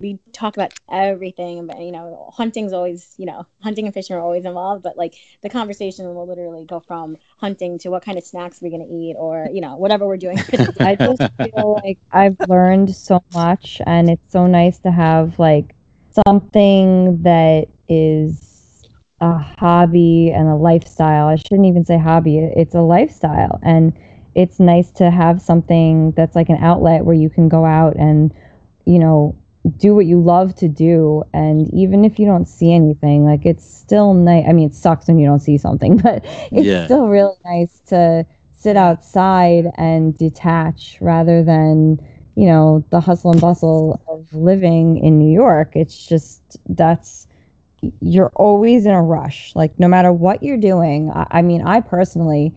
[0.00, 4.20] we talk about everything, but you know hunting's always you know hunting and fishing are
[4.20, 4.82] always involved.
[4.82, 8.70] But like the conversation will literally go from hunting to what kind of snacks we're
[8.70, 10.38] gonna eat or you know whatever we're doing.
[10.80, 15.74] I just feel like I've learned so much, and it's so nice to have like
[16.26, 18.88] something that is
[19.20, 21.26] a hobby and a lifestyle.
[21.26, 23.92] I shouldn't even say hobby; it's a lifestyle, and
[24.34, 28.32] it's nice to have something that's like an outlet where you can go out and,
[28.86, 29.36] you know,
[29.76, 31.22] do what you love to do.
[31.32, 34.46] And even if you don't see anything, like it's still nice.
[34.48, 36.84] I mean, it sucks when you don't see something, but it's Yeah.
[36.84, 41.98] still really nice to sit outside and detach rather than
[42.36, 45.72] you know the hustle and bustle of living in New York.
[45.74, 47.26] It's just that's
[48.00, 49.54] you're always in a rush.
[49.54, 51.10] Like no matter what you're doing.
[51.10, 52.54] I, I mean, I personally,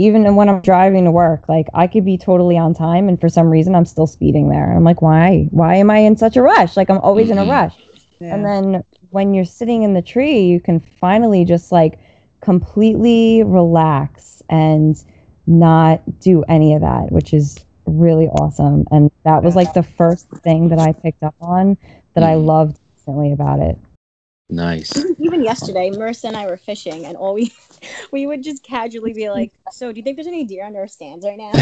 [0.00, 3.28] even when I'm driving to work, like I could be totally on time, and for
[3.28, 4.72] some reason I'm still speeding there.
[4.74, 5.48] I'm like, why?
[5.50, 6.76] Why am I in such a rush?
[6.76, 7.50] Like I'm always in a Mhm.
[7.50, 7.74] rush.
[8.20, 11.98] And then when you're sitting in the tree, you can finally just like
[12.40, 15.02] completely relax and
[15.46, 18.86] not do any of that, which is really awesome.
[18.90, 21.76] And that was like the first thing that I picked up on
[22.14, 22.46] that I Mhm.
[22.46, 23.78] loved instantly about it.
[24.48, 24.92] nice.
[25.18, 27.52] even yesterday, Marissa and I were fishing, and all we
[28.12, 30.88] we would just casually be like, "So, do you think there's any deer under our
[30.88, 31.52] stands right now?"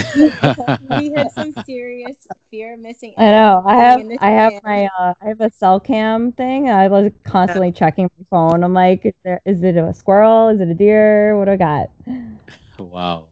[0.91, 3.15] We had some serious fear of missing.
[3.17, 3.63] I know.
[3.67, 4.65] I have in this I have stand.
[4.65, 6.69] my uh, I have a cell cam thing.
[6.71, 8.65] I was constantly checking my phone.
[8.65, 10.49] I'm like, is there is it a squirrel?
[10.49, 11.39] Is it a deer?
[11.39, 11.91] What do I got?
[12.79, 13.31] Wow.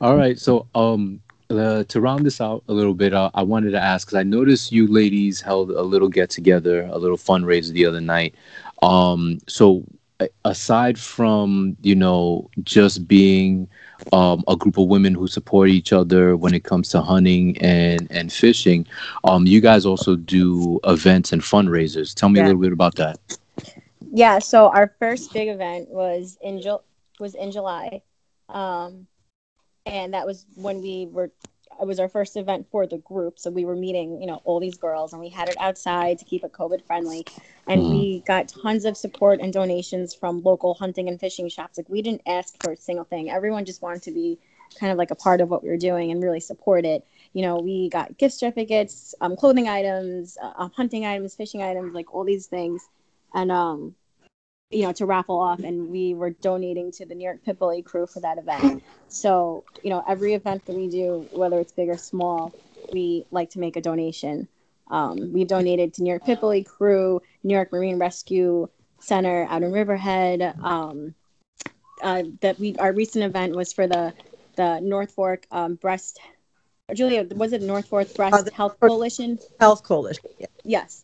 [0.00, 0.38] All right.
[0.38, 4.06] So, um, uh, to round this out a little bit, uh, I wanted to ask
[4.06, 8.00] because I noticed you ladies held a little get together, a little fundraiser the other
[8.00, 8.34] night.
[8.82, 9.97] Um, so a-
[10.44, 13.68] aside from you know just being
[14.12, 18.08] um, a group of women who support each other when it comes to hunting and
[18.10, 18.86] and fishing,
[19.24, 22.14] um, you guys also do events and fundraisers.
[22.14, 23.18] Tell me a little bit about that.
[24.12, 26.80] Yeah, so our first big event was in Ju-
[27.20, 28.02] was in July,
[28.48, 29.06] um,
[29.86, 31.30] and that was when we were.
[31.80, 34.60] It was our first event for the group, so we were meeting, you know, all
[34.60, 37.26] these girls, and we had it outside to keep it COVID friendly,
[37.66, 37.90] and Mhm.
[37.90, 41.78] we got tons of support and donations from local hunting and fishing shops.
[41.78, 44.38] Like we didn't ask for a single thing; everyone just wanted to be
[44.78, 47.04] kind of like a part of what we were doing and really support it.
[47.32, 51.94] You know, we got gift certificates, um, clothing items, uh, um, hunting items, fishing items,
[51.94, 52.88] like all these things,
[53.34, 53.94] and um,
[54.70, 58.06] you know, to raffle off, and we were donating to the New York Pipoli crew
[58.06, 58.82] for that event.
[59.08, 62.52] So, you know, every event that we do, whether it's big or small,
[62.92, 64.46] we like to make a donation.
[64.90, 68.68] Um, we donated to New York Pipoli crew, New York Marine Rescue
[69.00, 70.54] Center out in Riverhead.
[70.62, 71.14] Um,
[72.02, 74.12] uh, that we our recent event was for the
[74.56, 76.20] the North Fork um, Breast.
[76.94, 79.38] Julia, was it North Fork Breast Uh, Health North- Coalition?
[79.60, 80.24] Health Coalition.
[80.38, 80.46] Yeah.
[80.64, 81.02] Yes.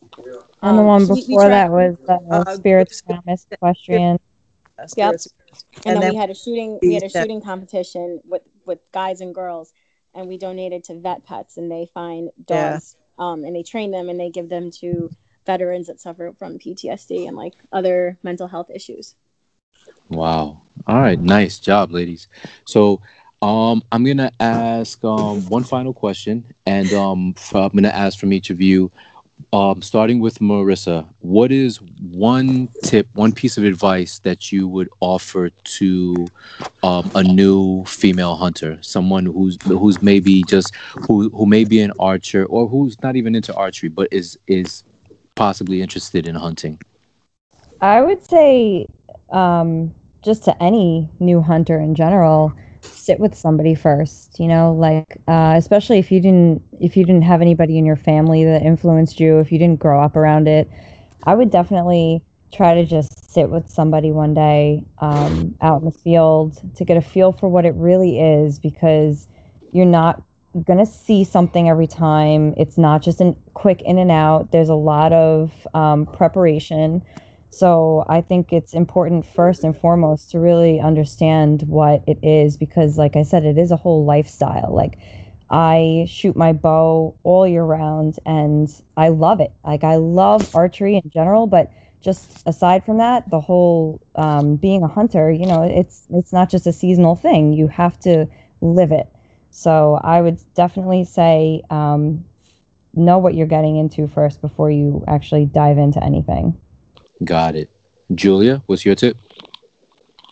[0.61, 3.47] And the Um, one we- we before tried- that was uh, Uh, Spirits Spirits- Promise
[3.51, 4.19] Equestrian.
[4.77, 5.11] That's Yep.
[5.13, 5.21] and,
[5.85, 8.79] And then, then we had a shooting we had a we- shooting competition with with
[8.91, 9.73] guys and girls
[10.15, 12.71] and we donated to vet pets and they find Yeah.
[12.73, 15.11] dogs um, and they train them and they give them to
[15.45, 19.15] veterans that suffer from ptsd and like other mental health issues
[20.09, 20.61] Wow.
[20.87, 21.19] All right.
[21.19, 22.27] Nice job, ladies.
[22.65, 23.01] So,
[23.41, 28.49] um, I'm gonna ask um one final question, and um, I'm gonna ask from each
[28.49, 28.91] of you.
[29.53, 34.89] Um, starting with Marissa, what is one tip, one piece of advice that you would
[35.01, 36.15] offer to
[36.83, 40.73] um, a new female hunter, someone who's who's maybe just
[41.07, 44.83] who who may be an archer or who's not even into archery, but is is
[45.35, 46.79] possibly interested in hunting?
[47.81, 48.87] I would say,
[49.31, 52.53] um, just to any new hunter in general,
[52.93, 54.39] sit with somebody first.
[54.39, 57.95] You know, like uh, especially if you didn't if you didn't have anybody in your
[57.95, 60.69] family that influenced you, if you didn't grow up around it,
[61.23, 65.91] I would definitely try to just sit with somebody one day um, out in the
[65.91, 69.27] field to get a feel for what it really is, because
[69.71, 70.23] you're not
[70.63, 72.53] going to see something every time.
[72.55, 74.51] It's not just a quick in and out.
[74.53, 77.05] There's a lot of um, preparation.
[77.55, 82.97] So I think it's important first and foremost to really understand what it is because
[82.97, 84.73] like I said it is a whole lifestyle.
[84.73, 84.97] Like
[85.49, 89.53] I shoot my bow all year round and I love it.
[89.63, 94.83] Like I love archery in general, but just aside from that, the whole um, being
[94.83, 97.53] a hunter, you know, it's it's not just a seasonal thing.
[97.53, 98.27] You have to
[98.61, 99.07] live it.
[99.51, 102.25] So I would definitely say um,
[102.95, 106.59] know what you're getting into first before you actually dive into anything.
[107.23, 107.69] Got it.
[108.13, 109.17] Julia, what's your tip?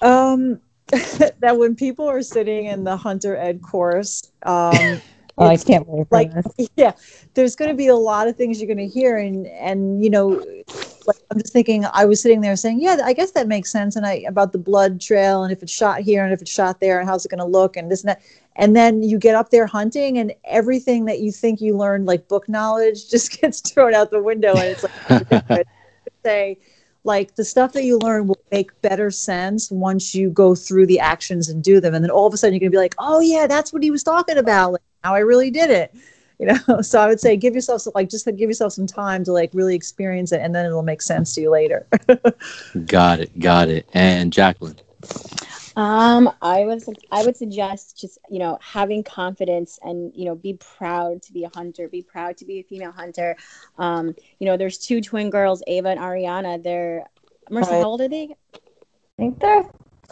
[0.02, 0.60] Um,
[1.40, 4.74] that when people are sitting in the hunter ed course, um,
[5.38, 6.70] oh, I can't wait for like this.
[6.76, 6.92] yeah,
[7.34, 10.10] there's going to be a lot of things you're going to hear, and and you
[10.10, 10.44] know,
[11.08, 13.96] like I'm just thinking, I was sitting there saying, yeah, I guess that makes sense,
[13.96, 16.82] and I about the blood trail, and if it's shot here, and if it's shot
[16.82, 18.22] there, and how's it going to look, and this and that,
[18.58, 22.28] and then you get up there hunting, and everything that you think you learned, like
[22.28, 25.66] book knowledge, just gets thrown out the window, and it's like
[26.24, 26.58] say
[27.04, 31.00] like the stuff that you learn will make better sense once you go through the
[31.00, 31.94] actions and do them.
[31.94, 33.84] And then all of a sudden you're going to be like oh yeah that's what
[33.84, 34.74] he was talking about.
[34.74, 35.94] Like how i really did it.
[36.40, 36.82] You know?
[36.82, 39.52] So i would say give yourself some, like just give yourself some time to like
[39.54, 41.88] really experience it and then it'll make sense to you later.
[42.86, 43.88] Got it got it.
[43.94, 44.76] And jacqueline
[45.76, 50.54] Um, I would I would suggest just you know having confidence and you know be
[50.54, 53.36] proud to be a hunter, be proud to be a female hunter.
[53.78, 56.62] Um, you know, there's two twin girls, Ava and Ariana.
[56.62, 57.06] They're
[57.52, 58.36] Marissa, how old are they?
[58.54, 58.58] I
[59.18, 59.66] think they're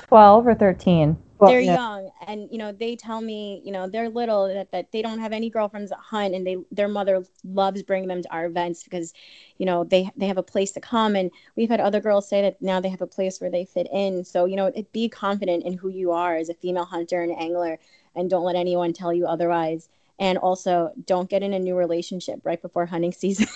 [0.08, 1.18] 12 or 13.
[1.42, 1.74] Well, they're yeah.
[1.74, 5.18] young, and you know they tell me you know they're little that, that they don't
[5.18, 8.84] have any girlfriends that hunt, and they their mother loves bringing them to our events
[8.84, 9.12] because
[9.58, 12.44] you know they they have a place to come, and we've had other girls say
[12.44, 14.24] that now they have a place where they fit in.
[14.24, 17.36] So you know, it, be confident in who you are as a female hunter and
[17.36, 17.80] angler,
[18.16, 19.90] and don't let anyone tell you otherwise.
[20.20, 23.48] And also, don't get in a new relationship right before hunting season.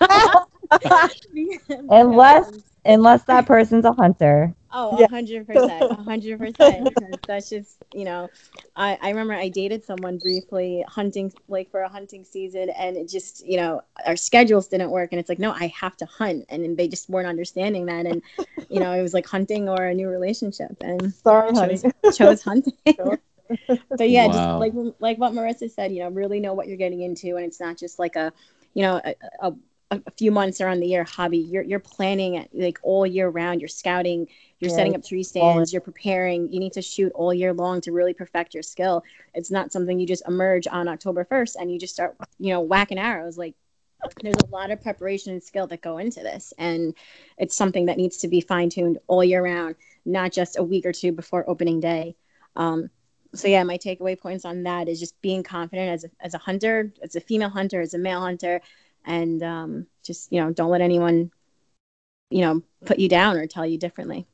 [1.90, 2.52] Unless
[2.84, 4.54] unless that person's a hunter.
[4.74, 5.06] Oh, Yeah.
[5.06, 6.94] a hundred percent, a hundred percent.
[7.26, 8.30] That's just, you know,
[8.74, 13.08] I, I remember I dated someone briefly hunting, like for a hunting season, and it
[13.08, 16.46] just, you know, our schedules didn't work, and it's like, no, I have to hunt,
[16.48, 18.22] and they just weren't understanding that, and
[18.70, 22.42] you know, it was like hunting or a new relationship, and sorry honey chose, chose
[22.42, 22.72] hunting.
[23.96, 24.28] but yeah, Wow.
[24.28, 27.44] just like like what Marissa said, you know, really know what you're getting into, and
[27.46, 28.32] it's not just like a,
[28.74, 29.52] you know, a, a,
[29.90, 31.38] a few months around the year hobby.
[31.38, 33.60] You're you're planning it like all year round.
[33.60, 34.28] You're scouting.
[34.62, 35.72] You're Yeah, setting up tree stands.
[35.72, 36.52] You're preparing.
[36.52, 39.02] You need to shoot all year long to really perfect your skill.
[39.34, 42.60] It's not something you just emerge on October 1st and you just start, you know,
[42.60, 43.36] whacking arrows.
[43.36, 43.56] Like
[44.22, 46.94] there's a lot of preparation and skill that go into this, and
[47.38, 50.86] it's something that needs to be fine tuned all year round, not just a week
[50.86, 52.14] or two before opening day.
[52.54, 52.88] Um,
[53.34, 56.38] so yeah, my takeaway points on that is just being confident as a, as a
[56.38, 58.60] hunter, as a female hunter, as a male hunter,
[59.04, 61.32] and um, just you know don't let anyone,
[62.30, 64.24] you know, put you down or tell you differently.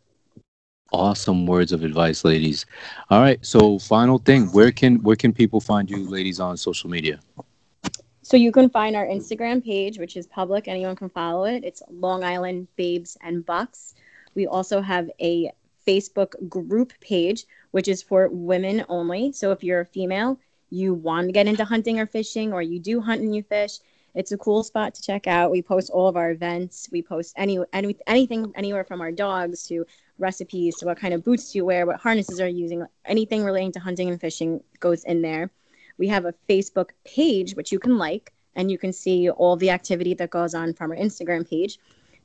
[0.92, 2.66] Awesome words of advice ladies
[3.10, 6.88] all right so final thing where can where can people find you ladies on social
[6.90, 7.20] media
[8.22, 10.68] So you can find our Instagram page, which is public.
[10.68, 11.64] Anyone can follow it.
[11.64, 13.94] It's Long Island Babes and Bucks.
[14.34, 15.50] We also have a
[15.86, 19.32] Facebook group page, which is for women only.
[19.32, 22.78] So if you're a female, you want to get into hunting or fishing, or you
[22.78, 23.78] do hunt and you fish,
[24.14, 25.50] it's a cool spot to check out.
[25.50, 26.88] We post all of our events.
[26.92, 29.86] We post any, any anything anywhere from our dogs to
[30.18, 33.72] recipes to what kind of boots you wear, what harnesses are you using, anything relating
[33.72, 35.50] to hunting and fishing goes in there.
[35.98, 39.70] We have a Facebook page which you can like, and you can see all the
[39.70, 41.78] activity that goes on from our Instagram page.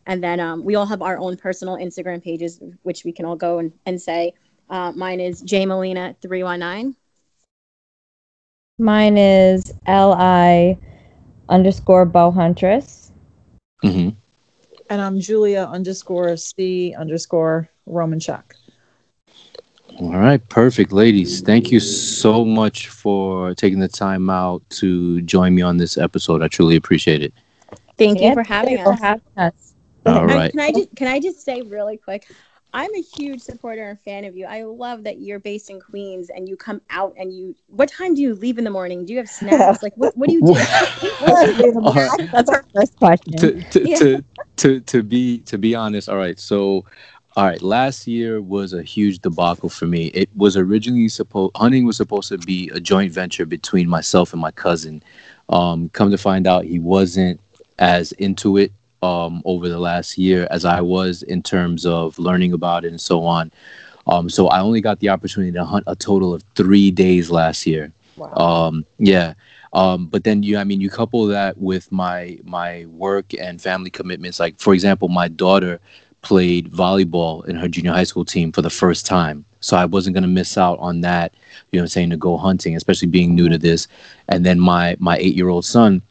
[0.05, 3.35] And then um, we all have our own personal Instagram pages, which we can all
[3.35, 4.33] go and, and say.
[4.69, 6.95] Uh, mine is J Molina three one nine.
[8.79, 10.77] Mine is L I
[11.49, 13.11] underscore bow huntress.
[13.83, 14.09] hmm
[14.89, 18.55] and i'm julia underscore c underscore roman chuck
[19.99, 21.41] All right, perfect, ladies.
[21.41, 26.41] Thank you so much for taking the time out to join me on this episode.
[26.41, 27.31] I truly appreciate it.
[27.97, 28.99] Thank you for having thanks for us.
[28.99, 29.73] having us.
[30.05, 30.51] All And.
[30.51, 32.25] Can I just can I just say really quick?
[32.75, 34.47] I'm a huge supporter and fan of you.
[34.47, 37.55] I love that you're based in Queens and you come out and you.
[37.67, 39.05] What time do you leave in the morning?
[39.05, 39.84] Do you have snacks?
[39.84, 40.17] Like what?
[40.17, 40.47] What do you do?
[40.47, 42.29] All right.
[42.31, 43.34] That's our first question.
[43.38, 43.97] to to, Yeah.
[43.97, 44.23] to
[44.57, 46.86] to to be to be honest all right so
[47.36, 50.07] all right last year was a huge debacle for me.
[50.07, 54.41] It was originally supposed hunting was supposed to be a joint venture between myself and
[54.41, 55.03] my cousin.
[55.49, 57.39] Um come to find out he wasn't
[57.79, 58.71] as into it
[59.01, 63.01] um over the last year as i was in terms of learning about it and
[63.01, 63.51] so on.
[64.07, 67.65] Um so i only got the opportunity to hunt a total of three days last
[67.65, 67.91] year.
[68.15, 68.34] Wow.
[68.36, 69.34] Um yeah.
[69.73, 73.89] Um but then you i mean you couple that with my my work and family
[73.89, 74.39] commitments.
[74.39, 75.79] Like for example my daughter
[76.24, 79.45] played volleyball in her junior high school team for the first time.
[79.61, 81.36] So I wasn't going to miss out on that,
[81.71, 83.88] you know, I'm saying to go hunting, especially being new to this.
[84.30, 86.01] And then my my eight year old son,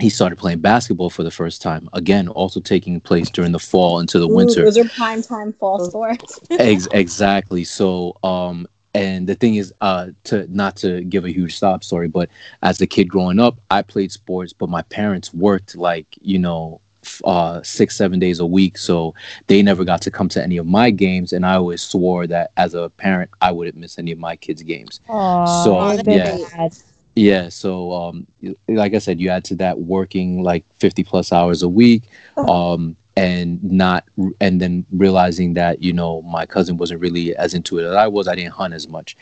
[0.00, 1.88] he started playing basketball for the first time.
[1.92, 4.64] Again, also taking place during the fall into the Ooh, winter.
[4.64, 6.40] Those are prime time fall sports.
[6.50, 7.64] Ex- exactly.
[7.64, 12.08] So, um, and the thing is, uh, to not to give a huge stop story,
[12.08, 12.30] but
[12.62, 16.80] as a kid growing up, I played sports, but my parents worked like you know,
[17.24, 19.14] uh, six seven days a week, so
[19.46, 22.52] they never got to come to any of my games, and I always swore that
[22.56, 25.00] as a parent, I wouldn't miss any of my kids' games.
[25.08, 26.38] Aw, So, yeah.
[26.52, 26.76] bad.
[27.14, 28.26] Yeah, so um,
[28.68, 32.02] like I said, you add to that working like fifty plus hours a week,
[32.36, 34.04] um, and not,
[34.42, 38.06] and then realizing that you know my cousin wasn't really as into it as I
[38.06, 38.28] was.
[38.28, 39.16] I didn't hunt as much.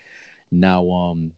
[0.51, 1.37] Now, um,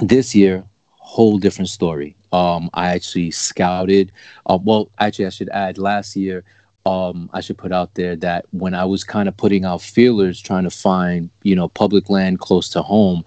[0.00, 2.16] this year, whole different story.
[2.36, 4.12] Um, I actually scouted.
[4.44, 5.78] Uh, well, actually, I should add.
[5.78, 6.44] Last year,
[6.84, 10.38] um, I should put out there that when I was kind of putting out feelers,
[10.38, 13.24] trying to find you know public land close to home,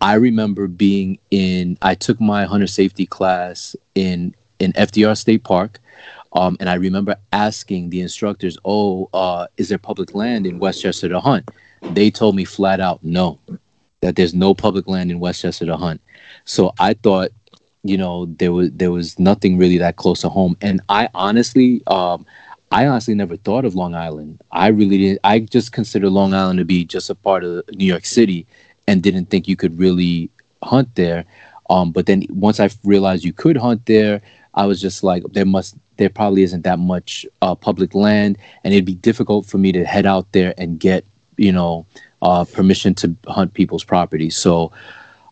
[0.00, 1.76] I remember being in.
[1.82, 5.80] I took my hunter safety class in in FDR State Park.
[6.34, 11.08] Um, and I remember asking the instructors, "Oh, uh, is there public land in Westchester
[11.08, 11.50] to hunt?"
[11.82, 13.40] They told me flat out, "No,
[14.02, 16.00] that there's no public land in Westchester to hunt."
[16.44, 17.32] So I thought,
[17.82, 20.56] you know, there was there was nothing really that close to home.
[20.60, 22.24] And I honestly, um,
[22.70, 24.40] I honestly never thought of Long Island.
[24.52, 25.20] I really didn't.
[25.24, 28.46] I just considered Long Island to be just a part of New York City,
[28.86, 30.30] and didn't think you could really
[30.62, 31.24] hunt there.
[31.70, 34.20] Um, but then once I realized you could hunt there,
[34.54, 38.74] I was just like, there must, there probably isn't that much uh, public land, and
[38.74, 41.04] it'd be difficult for me to head out there and get,
[41.36, 41.86] you know,
[42.20, 44.28] uh, permission to hunt people's property.
[44.28, 44.70] So,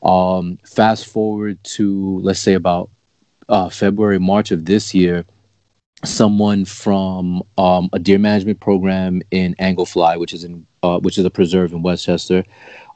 [0.03, 2.91] um, fast forward to let's say about
[3.49, 5.25] uh, February, March of this year,
[6.05, 11.19] someone from um, a deer management program in Angle Fly, which is in uh, which
[11.19, 12.45] is a preserve in Westchester,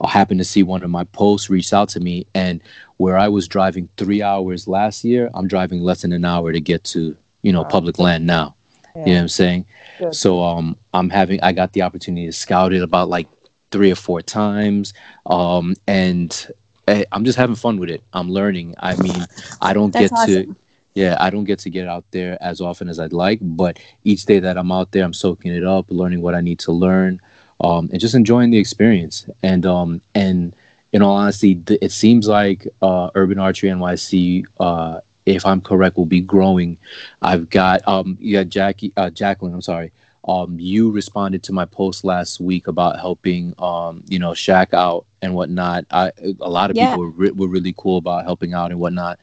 [0.01, 2.63] uh, happened to see one of my posts, reached out to me, and
[2.97, 6.61] where I was driving three hours last year, I'm driving less than an hour to
[6.61, 7.69] get to you know Wow.
[7.69, 8.55] public land now.
[8.95, 9.67] You know what I'm saying?
[9.99, 10.15] Good.
[10.15, 13.29] So um, I'm having I got the opportunity to scout it about like
[13.71, 14.95] three or four times,
[15.27, 16.47] um, and
[16.89, 18.03] eh, I'm just having fun with it.
[18.13, 18.75] I'm learning.
[18.79, 19.29] I mean,
[19.61, 20.57] I don't That's get to.
[20.95, 24.27] Yeah, I don't get to get out there as often as I'd like, but each
[24.27, 27.21] day that I'm out there, I'm soaking it up, learning what I need to learn,
[27.61, 29.27] um, and just enjoying the experience.
[29.43, 30.55] And um, and
[30.93, 35.97] in all honesty, th- it seems like uh, Urban Archery NYC, uh, if I'm correct,
[35.97, 36.79] will be growing.
[37.23, 39.53] I've got um, yeah, Jackie, uh, Jacqueline.
[39.55, 39.93] I'm sorry.
[40.27, 45.07] Um, you responded to my post last week about helping, um, you know, Shaq out
[45.23, 45.85] and whatnot.
[45.91, 46.87] I, a lot of Yeah.
[46.87, 49.19] people were, re- were really cool about helping out and whatnot.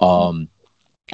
[0.00, 0.48] Um,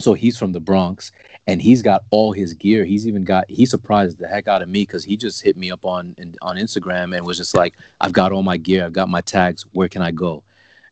[0.01, 1.11] so he's from the Bronx
[1.47, 2.85] and he's got all his gear.
[2.85, 5.71] He's even got he surprised the heck out of me because he just hit me
[5.71, 8.93] up on in, on Instagram and was just like, I've got all my gear, I've
[8.93, 9.63] got my tags.
[9.73, 10.45] Where can I go?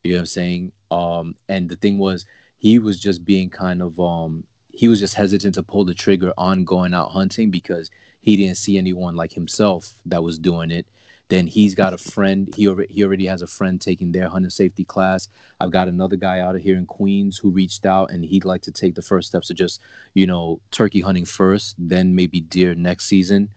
[0.03, 0.73] You know what I'm saying?
[0.91, 2.25] Um, and the thing was,
[2.57, 6.33] he was just being kind of um, he was just hesitant to pull the trigger
[6.37, 7.89] on going out hunting because
[8.27, 10.89] he didn't see anyone like himself that was doing it.
[11.29, 12.53] Then he's got a friend.
[12.53, 15.29] He already he already has a friend taking their hunting safety class.
[15.61, 18.63] I've got another guy out of here in Queens who reached out and he'd like
[18.63, 19.81] to take the first steps to just
[20.13, 23.53] you know turkey hunting first, then maybe deer next season.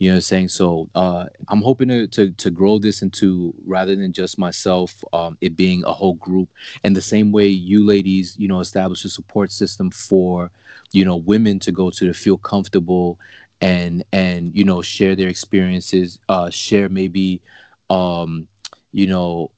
[0.00, 0.48] You know what I'm saying?
[0.48, 5.38] So uh, I'm hoping to, to to grow this into rather than just myself, um,
[5.40, 6.52] it being a whole group.
[6.84, 10.50] And the same way you ladies, you know, establish a support system for,
[10.92, 13.18] you know, women to go to to feel comfortable
[13.60, 17.42] and and you know share their experiences, uh, share maybe,
[17.88, 18.48] um,
[18.92, 19.52] you know,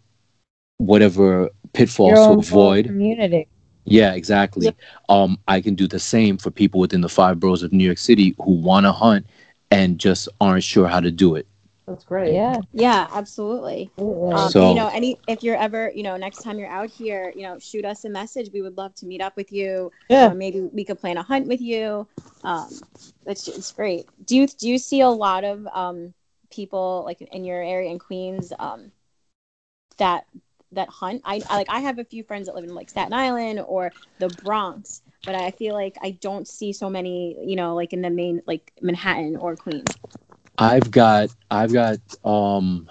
[0.78, 2.86] whatever pitfalls to avoid.
[2.86, 3.48] community.
[3.84, 4.74] Yeah, exactly.
[5.08, 7.98] Um, I can do the same for people within the five boroughs of New York
[7.98, 9.26] City who want to hunt
[9.72, 11.46] and just aren't sure how to do it.
[11.86, 12.32] That's great.
[12.32, 12.60] Yeah.
[12.72, 13.90] Yeah, absolutely.
[13.98, 17.32] Um, So- you know, any if you're ever, you know, next time you're out here,
[17.36, 18.50] you know, shoot us a message.
[18.52, 19.92] We would love to meet up with you.
[20.08, 20.30] Yeah.
[20.30, 22.06] Or maybe we could plan a hunt with you.
[22.44, 22.68] Um,
[23.26, 24.06] it's it's great.
[24.26, 26.14] Do you do you see a lot of um
[26.50, 28.92] people like in your area in Queens um
[29.98, 30.26] that
[30.72, 31.22] that hunt?
[31.24, 33.92] I, I like I have a few friends that live in like Staten Island or
[34.18, 38.02] the Bronx, but I feel like I don't see so many, you know, like in
[38.02, 39.96] the main like Manhattan or Queens.
[40.58, 42.88] I've got I've got um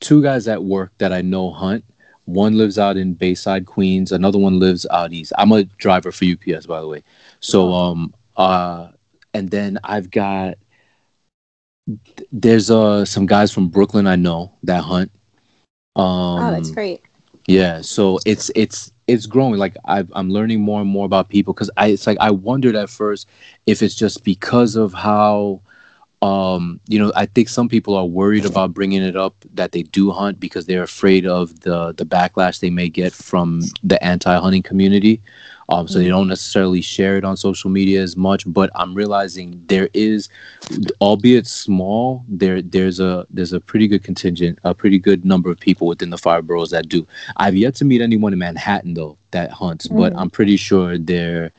[0.00, 1.84] two guys at work that I know hunt.
[2.24, 4.12] One lives out in Bayside, Queens.
[4.12, 5.32] Another one lives out east.
[5.38, 7.02] I'm a driver for UPS, by the way.
[7.40, 8.88] So um uh
[9.34, 10.58] and then I've got
[12.32, 15.10] there's uh some guys from Brooklyn I know that hunt.
[15.94, 17.02] Um oh, that's great.
[17.46, 19.58] Yeah, so it's it's it's growing.
[19.58, 22.74] Like I've, I'm learning more and more about people because I it's like I wondered
[22.74, 23.28] at first
[23.66, 25.60] if it's just because of how
[26.22, 29.82] um, you know, I think some people are worried about bringing it up that they
[29.82, 34.62] do hunt because they're afraid of the the backlash they may get from the anti-hunting
[34.62, 35.20] community.
[35.68, 38.44] Um, so they don't necessarily share it on social media as much.
[38.46, 40.28] But I'm realizing there is,
[41.00, 45.58] albeit small, there there's a there's a pretty good contingent, a pretty good number of
[45.58, 47.06] people within the five boroughs that do.
[47.36, 50.20] I've yet to meet anyone in Manhattan though that hunts, but Mhm.
[50.20, 51.52] I'm pretty sure they're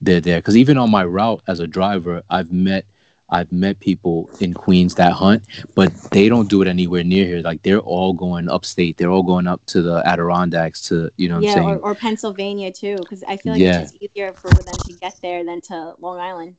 [0.00, 0.38] they're there.
[0.38, 2.86] Because even on my route as a driver, I've met
[3.30, 5.44] I've met people in Queens that hunt,
[5.74, 7.40] but they don't do it anywhere near here.
[7.40, 8.96] Like they're all going upstate.
[8.96, 11.68] They're all going up to the Adirondacks to you know what yeah, I'm saying.
[11.68, 13.82] or, or Pennsylvania too, because I feel like Yeah.
[13.82, 16.56] it's easier for them to get there than to Long Island.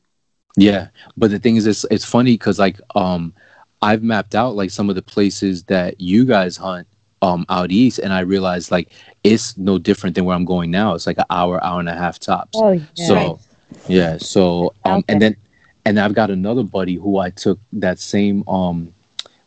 [0.56, 3.34] Yeah, but the thing is, it's it's funny because like um,
[3.82, 6.86] I've mapped out like some of the places that you guys hunt
[7.22, 10.94] um out east, and I realized like it's no different than where I'm going now.
[10.94, 12.62] It's like an hour, hour and a half tops.
[12.62, 12.90] Oh yeah.
[12.94, 13.36] so Right.
[13.86, 15.36] yeah, so um, and then
[15.86, 18.92] and I've got another buddy who I took that same um,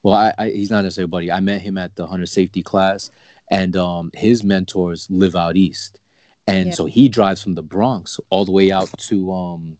[0.04, 1.32] well, I, I he's not necessarily a buddy.
[1.32, 3.12] I met him at the hunter safety class,
[3.52, 6.00] and um, his mentors live out east,
[6.48, 6.74] and Yeah.
[6.74, 9.78] so he drives from the Bronx all the way out to um,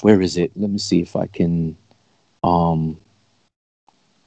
[0.00, 0.50] where is it?
[0.56, 1.76] Let me see if I can.
[2.42, 2.98] Um,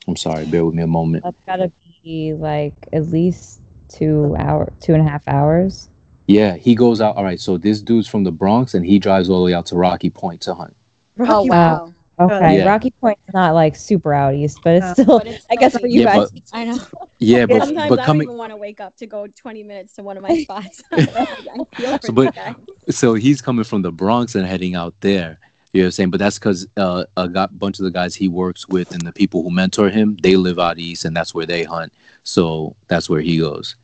[0.08, 1.26] I'm sorry, bear with me a moment.
[1.26, 1.72] That's gotta
[2.04, 5.90] be like at least two hour, two and a half hours.
[6.28, 7.18] Yeah, he goes out.
[7.18, 9.66] All right, so this dude's from the Bronx, and he drives all the way out
[9.68, 10.78] to Rocky Point to hunt.
[11.20, 11.94] Oh Rocky wow!
[12.20, 12.66] Okay, Yeah.
[12.70, 15.18] Rocky Point's not like super out east, but it's Uh, still.
[15.20, 16.80] But it's I guess for you Yeah, guys, I know.
[17.20, 19.94] Yeah, but Sometimes but I don't even want to wake up to go 20 minutes
[19.96, 20.82] to one of my spots.
[20.92, 21.06] I
[21.76, 22.34] feel So, but-
[22.88, 25.40] this so he's coming from the Bronx and heading out there.
[25.74, 26.12] You know what I'm saying?
[26.12, 29.12] But that's because uh, a got, bunch of the guys he works with and the
[29.12, 31.94] people who mentor him, they live out east, and that's where they hunt.
[32.24, 33.76] So that's where he goes.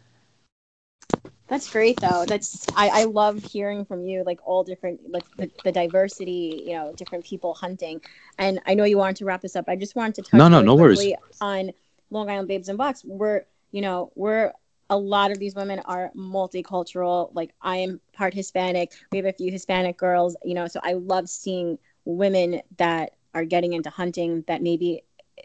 [1.52, 2.24] That's great though.
[2.26, 6.76] That's I, I love hearing from you like all different like the, the diversity, you
[6.76, 8.02] know, different people hunting.
[8.40, 9.66] And I know you wanted to wrap this up.
[9.68, 11.14] I just wanted to touch No, no, really no worries.
[11.42, 11.72] on
[12.10, 13.04] Long Island Babes and Bucks.
[13.04, 14.54] We're you know, we're
[14.90, 17.32] a lot of these women are multicultural.
[17.34, 18.94] Like I am part Hispanic.
[19.12, 23.44] We have a few Hispanic girls, you know, so I love seeing women that are
[23.44, 25.04] getting into hunting that maybe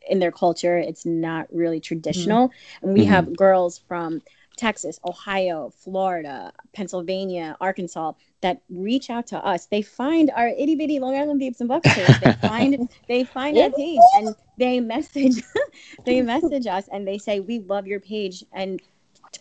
[0.09, 2.53] in their culture it's not really traditional.
[2.83, 3.09] And we Mhm.
[3.09, 4.23] have girls from
[4.57, 9.67] Texas, Ohio, Florida, Pennsylvania, Arkansas that reach out to us.
[9.67, 12.21] They find our itty bitty Long Island Babes and Bucks page.
[12.21, 15.43] They find they find our page and they message
[16.05, 18.81] they message us and they say we love your page and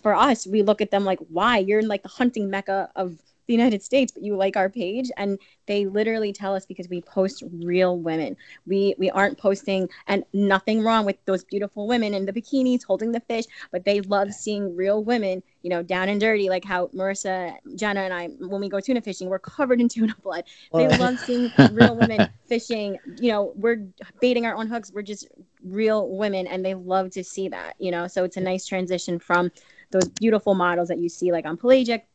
[0.01, 3.17] for us we look at them like why you're in like the hunting mecca of
[3.47, 7.01] the United States but you like our page and they literally tell us because we
[7.01, 8.35] post real women.
[8.67, 13.11] We we aren't posting and nothing wrong with those beautiful women in the bikinis holding
[13.11, 16.87] the fish but they love seeing real women you know down and dirty like how
[16.87, 20.43] Marissa Jenna and I when we go tuna fishing we're covered in tuna blood.
[20.73, 22.97] They love seeing real women fishing.
[23.19, 23.87] You know we're
[24.19, 24.91] baiting our own hooks.
[24.91, 25.27] We're just
[25.63, 28.07] real women and they love to see that you know?
[28.07, 29.51] So it's a nice transition from
[29.91, 32.07] those beautiful models that you see like on pelagic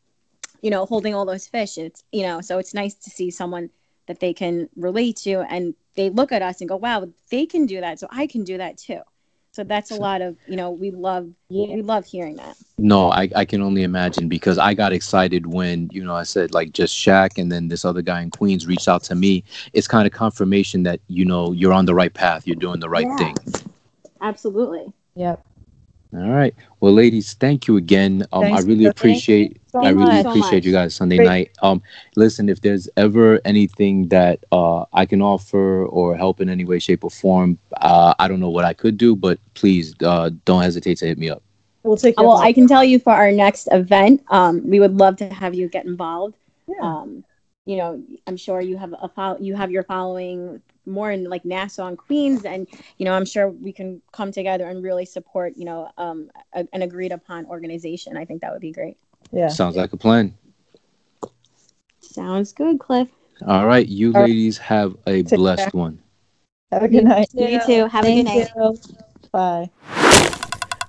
[0.63, 3.71] you know holding all those fish it's you know so it's nice to see someone
[4.07, 7.67] that they can relate to and they look at us and go wow they can
[7.67, 9.01] do that so i can do that too
[9.53, 13.11] so that's a lot of you know we love yeah, we love hearing that No,
[13.11, 16.73] I, I can only imagine because I got excited when, you know, I said like
[16.73, 19.45] just Shaq and then this other guy in Queens reached out to me.
[19.73, 22.47] It's kind of confirmation that, you know, you're on the right path.
[22.47, 23.17] You're doing the right Yeah.
[23.19, 23.37] thing.
[24.21, 25.45] absolutely yep.
[26.15, 26.55] All right.
[26.81, 28.27] Well, ladies, thank you again.
[28.33, 30.27] Um, I really appreciate so I really much.
[30.29, 31.27] Appreciate you guys Sunday Great.
[31.27, 31.51] night.
[31.63, 31.83] Um,
[32.17, 36.79] listen, if there's ever anything that uh, I can offer or help in any way,
[36.79, 40.63] shape, or form, uh, I don't know what I could do, but please uh, don't
[40.63, 41.43] hesitate to hit me up.
[41.83, 45.17] We'll take well i can tell you for our next event um, we would love
[45.17, 46.37] to have you get involved
[46.69, 46.75] Yeah.
[46.83, 47.25] um,
[47.65, 51.45] you know i'm sure you have a follow you have your following more in like
[51.45, 52.67] nassau and queens and
[52.99, 56.67] you know i'm sure we can come together and really support you know um, a,
[56.73, 58.97] an agreed upon organization i think that would be great
[59.33, 59.49] yeah.
[59.49, 60.35] Sounds like a plan.
[62.01, 63.09] sounds good cliff
[63.47, 64.29] All right, you All right.
[64.29, 65.79] ladies have a Take blessed care.
[65.81, 66.01] one.
[66.73, 67.29] Have a good night.
[67.35, 68.79] you too have a good night you.
[69.33, 69.71] Bye.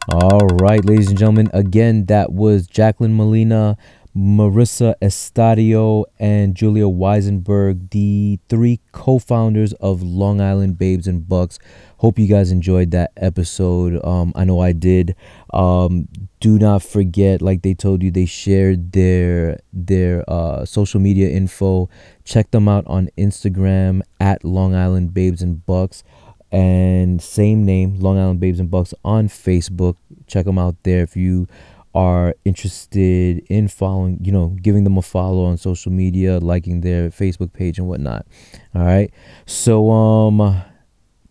[0.10, 1.50] All right, ladies and gentlemen.
[1.54, 3.78] Again, that was Jacqueline Molina,
[4.18, 11.60] Marissa Estadio, and Julia Weisenberg, the three co founders of Long Island Babes and Bucks.
[11.98, 14.04] Hope you guys enjoyed that episode.
[14.04, 15.16] Um, I know I did.
[15.54, 16.08] Um,
[16.42, 21.88] do not forget, like they told you, they shared their their uh, social media info.
[22.26, 26.04] Check them out on Instagram at Long Island Babes and Bucks.
[26.52, 29.96] And same name long island babes and bucks on facebook.
[30.28, 31.48] Check them out there if you
[31.96, 37.10] are interested in following you know giving them a follow on social media liking their
[37.10, 38.26] facebook page and whatnot.
[38.76, 39.14] All right?
[39.46, 40.62] So um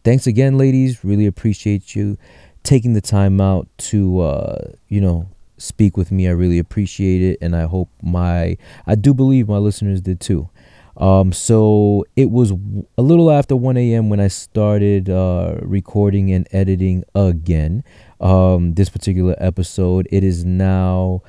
[0.04, 1.04] thanks again, ladies.
[1.04, 2.16] Really appreciate you
[2.62, 5.28] taking the time out to, uh, you know,
[5.58, 6.26] speak with me.
[6.28, 8.56] I really appreciate it, and I hope my,
[8.86, 10.48] I do believe my listeners did too.
[10.96, 12.52] Um, so it was
[12.98, 14.10] a little after 1 a.m.
[14.10, 17.84] when I started uh, recording and editing again.
[18.20, 20.06] Um, this particular episode.
[20.10, 21.22] It is now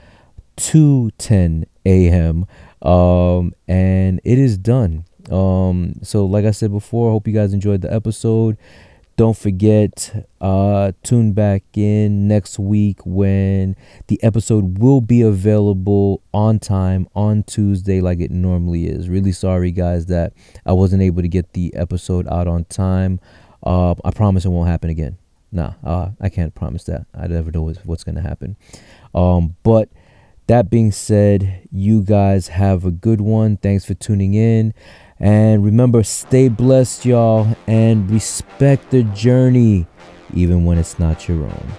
[0.57, 2.45] 2:10 a.m.
[2.81, 5.05] Um, and it is done.
[5.31, 8.57] Um, so like I said before, I hope you guys enjoyed the episode.
[9.21, 13.75] Don't forget, uh, tune back in next week when
[14.07, 19.09] the episode will be available on time on Tuesday, like it normally is.
[19.09, 20.33] Really sorry, guys, that
[20.65, 23.19] I wasn't able to get the episode out on time.
[23.61, 25.19] Uh, I promise it won't happen again.
[25.51, 27.05] Nah, uh, I can't promise that.
[27.13, 28.57] I never know what's going to happen.
[29.13, 29.89] Um, but
[30.47, 33.57] that being said, you guys have a good one.
[33.57, 34.73] Thanks for tuning in.
[35.21, 39.85] And remember, stay blessed, y'all, and respect the journey,
[40.33, 41.71] even when it's not your own.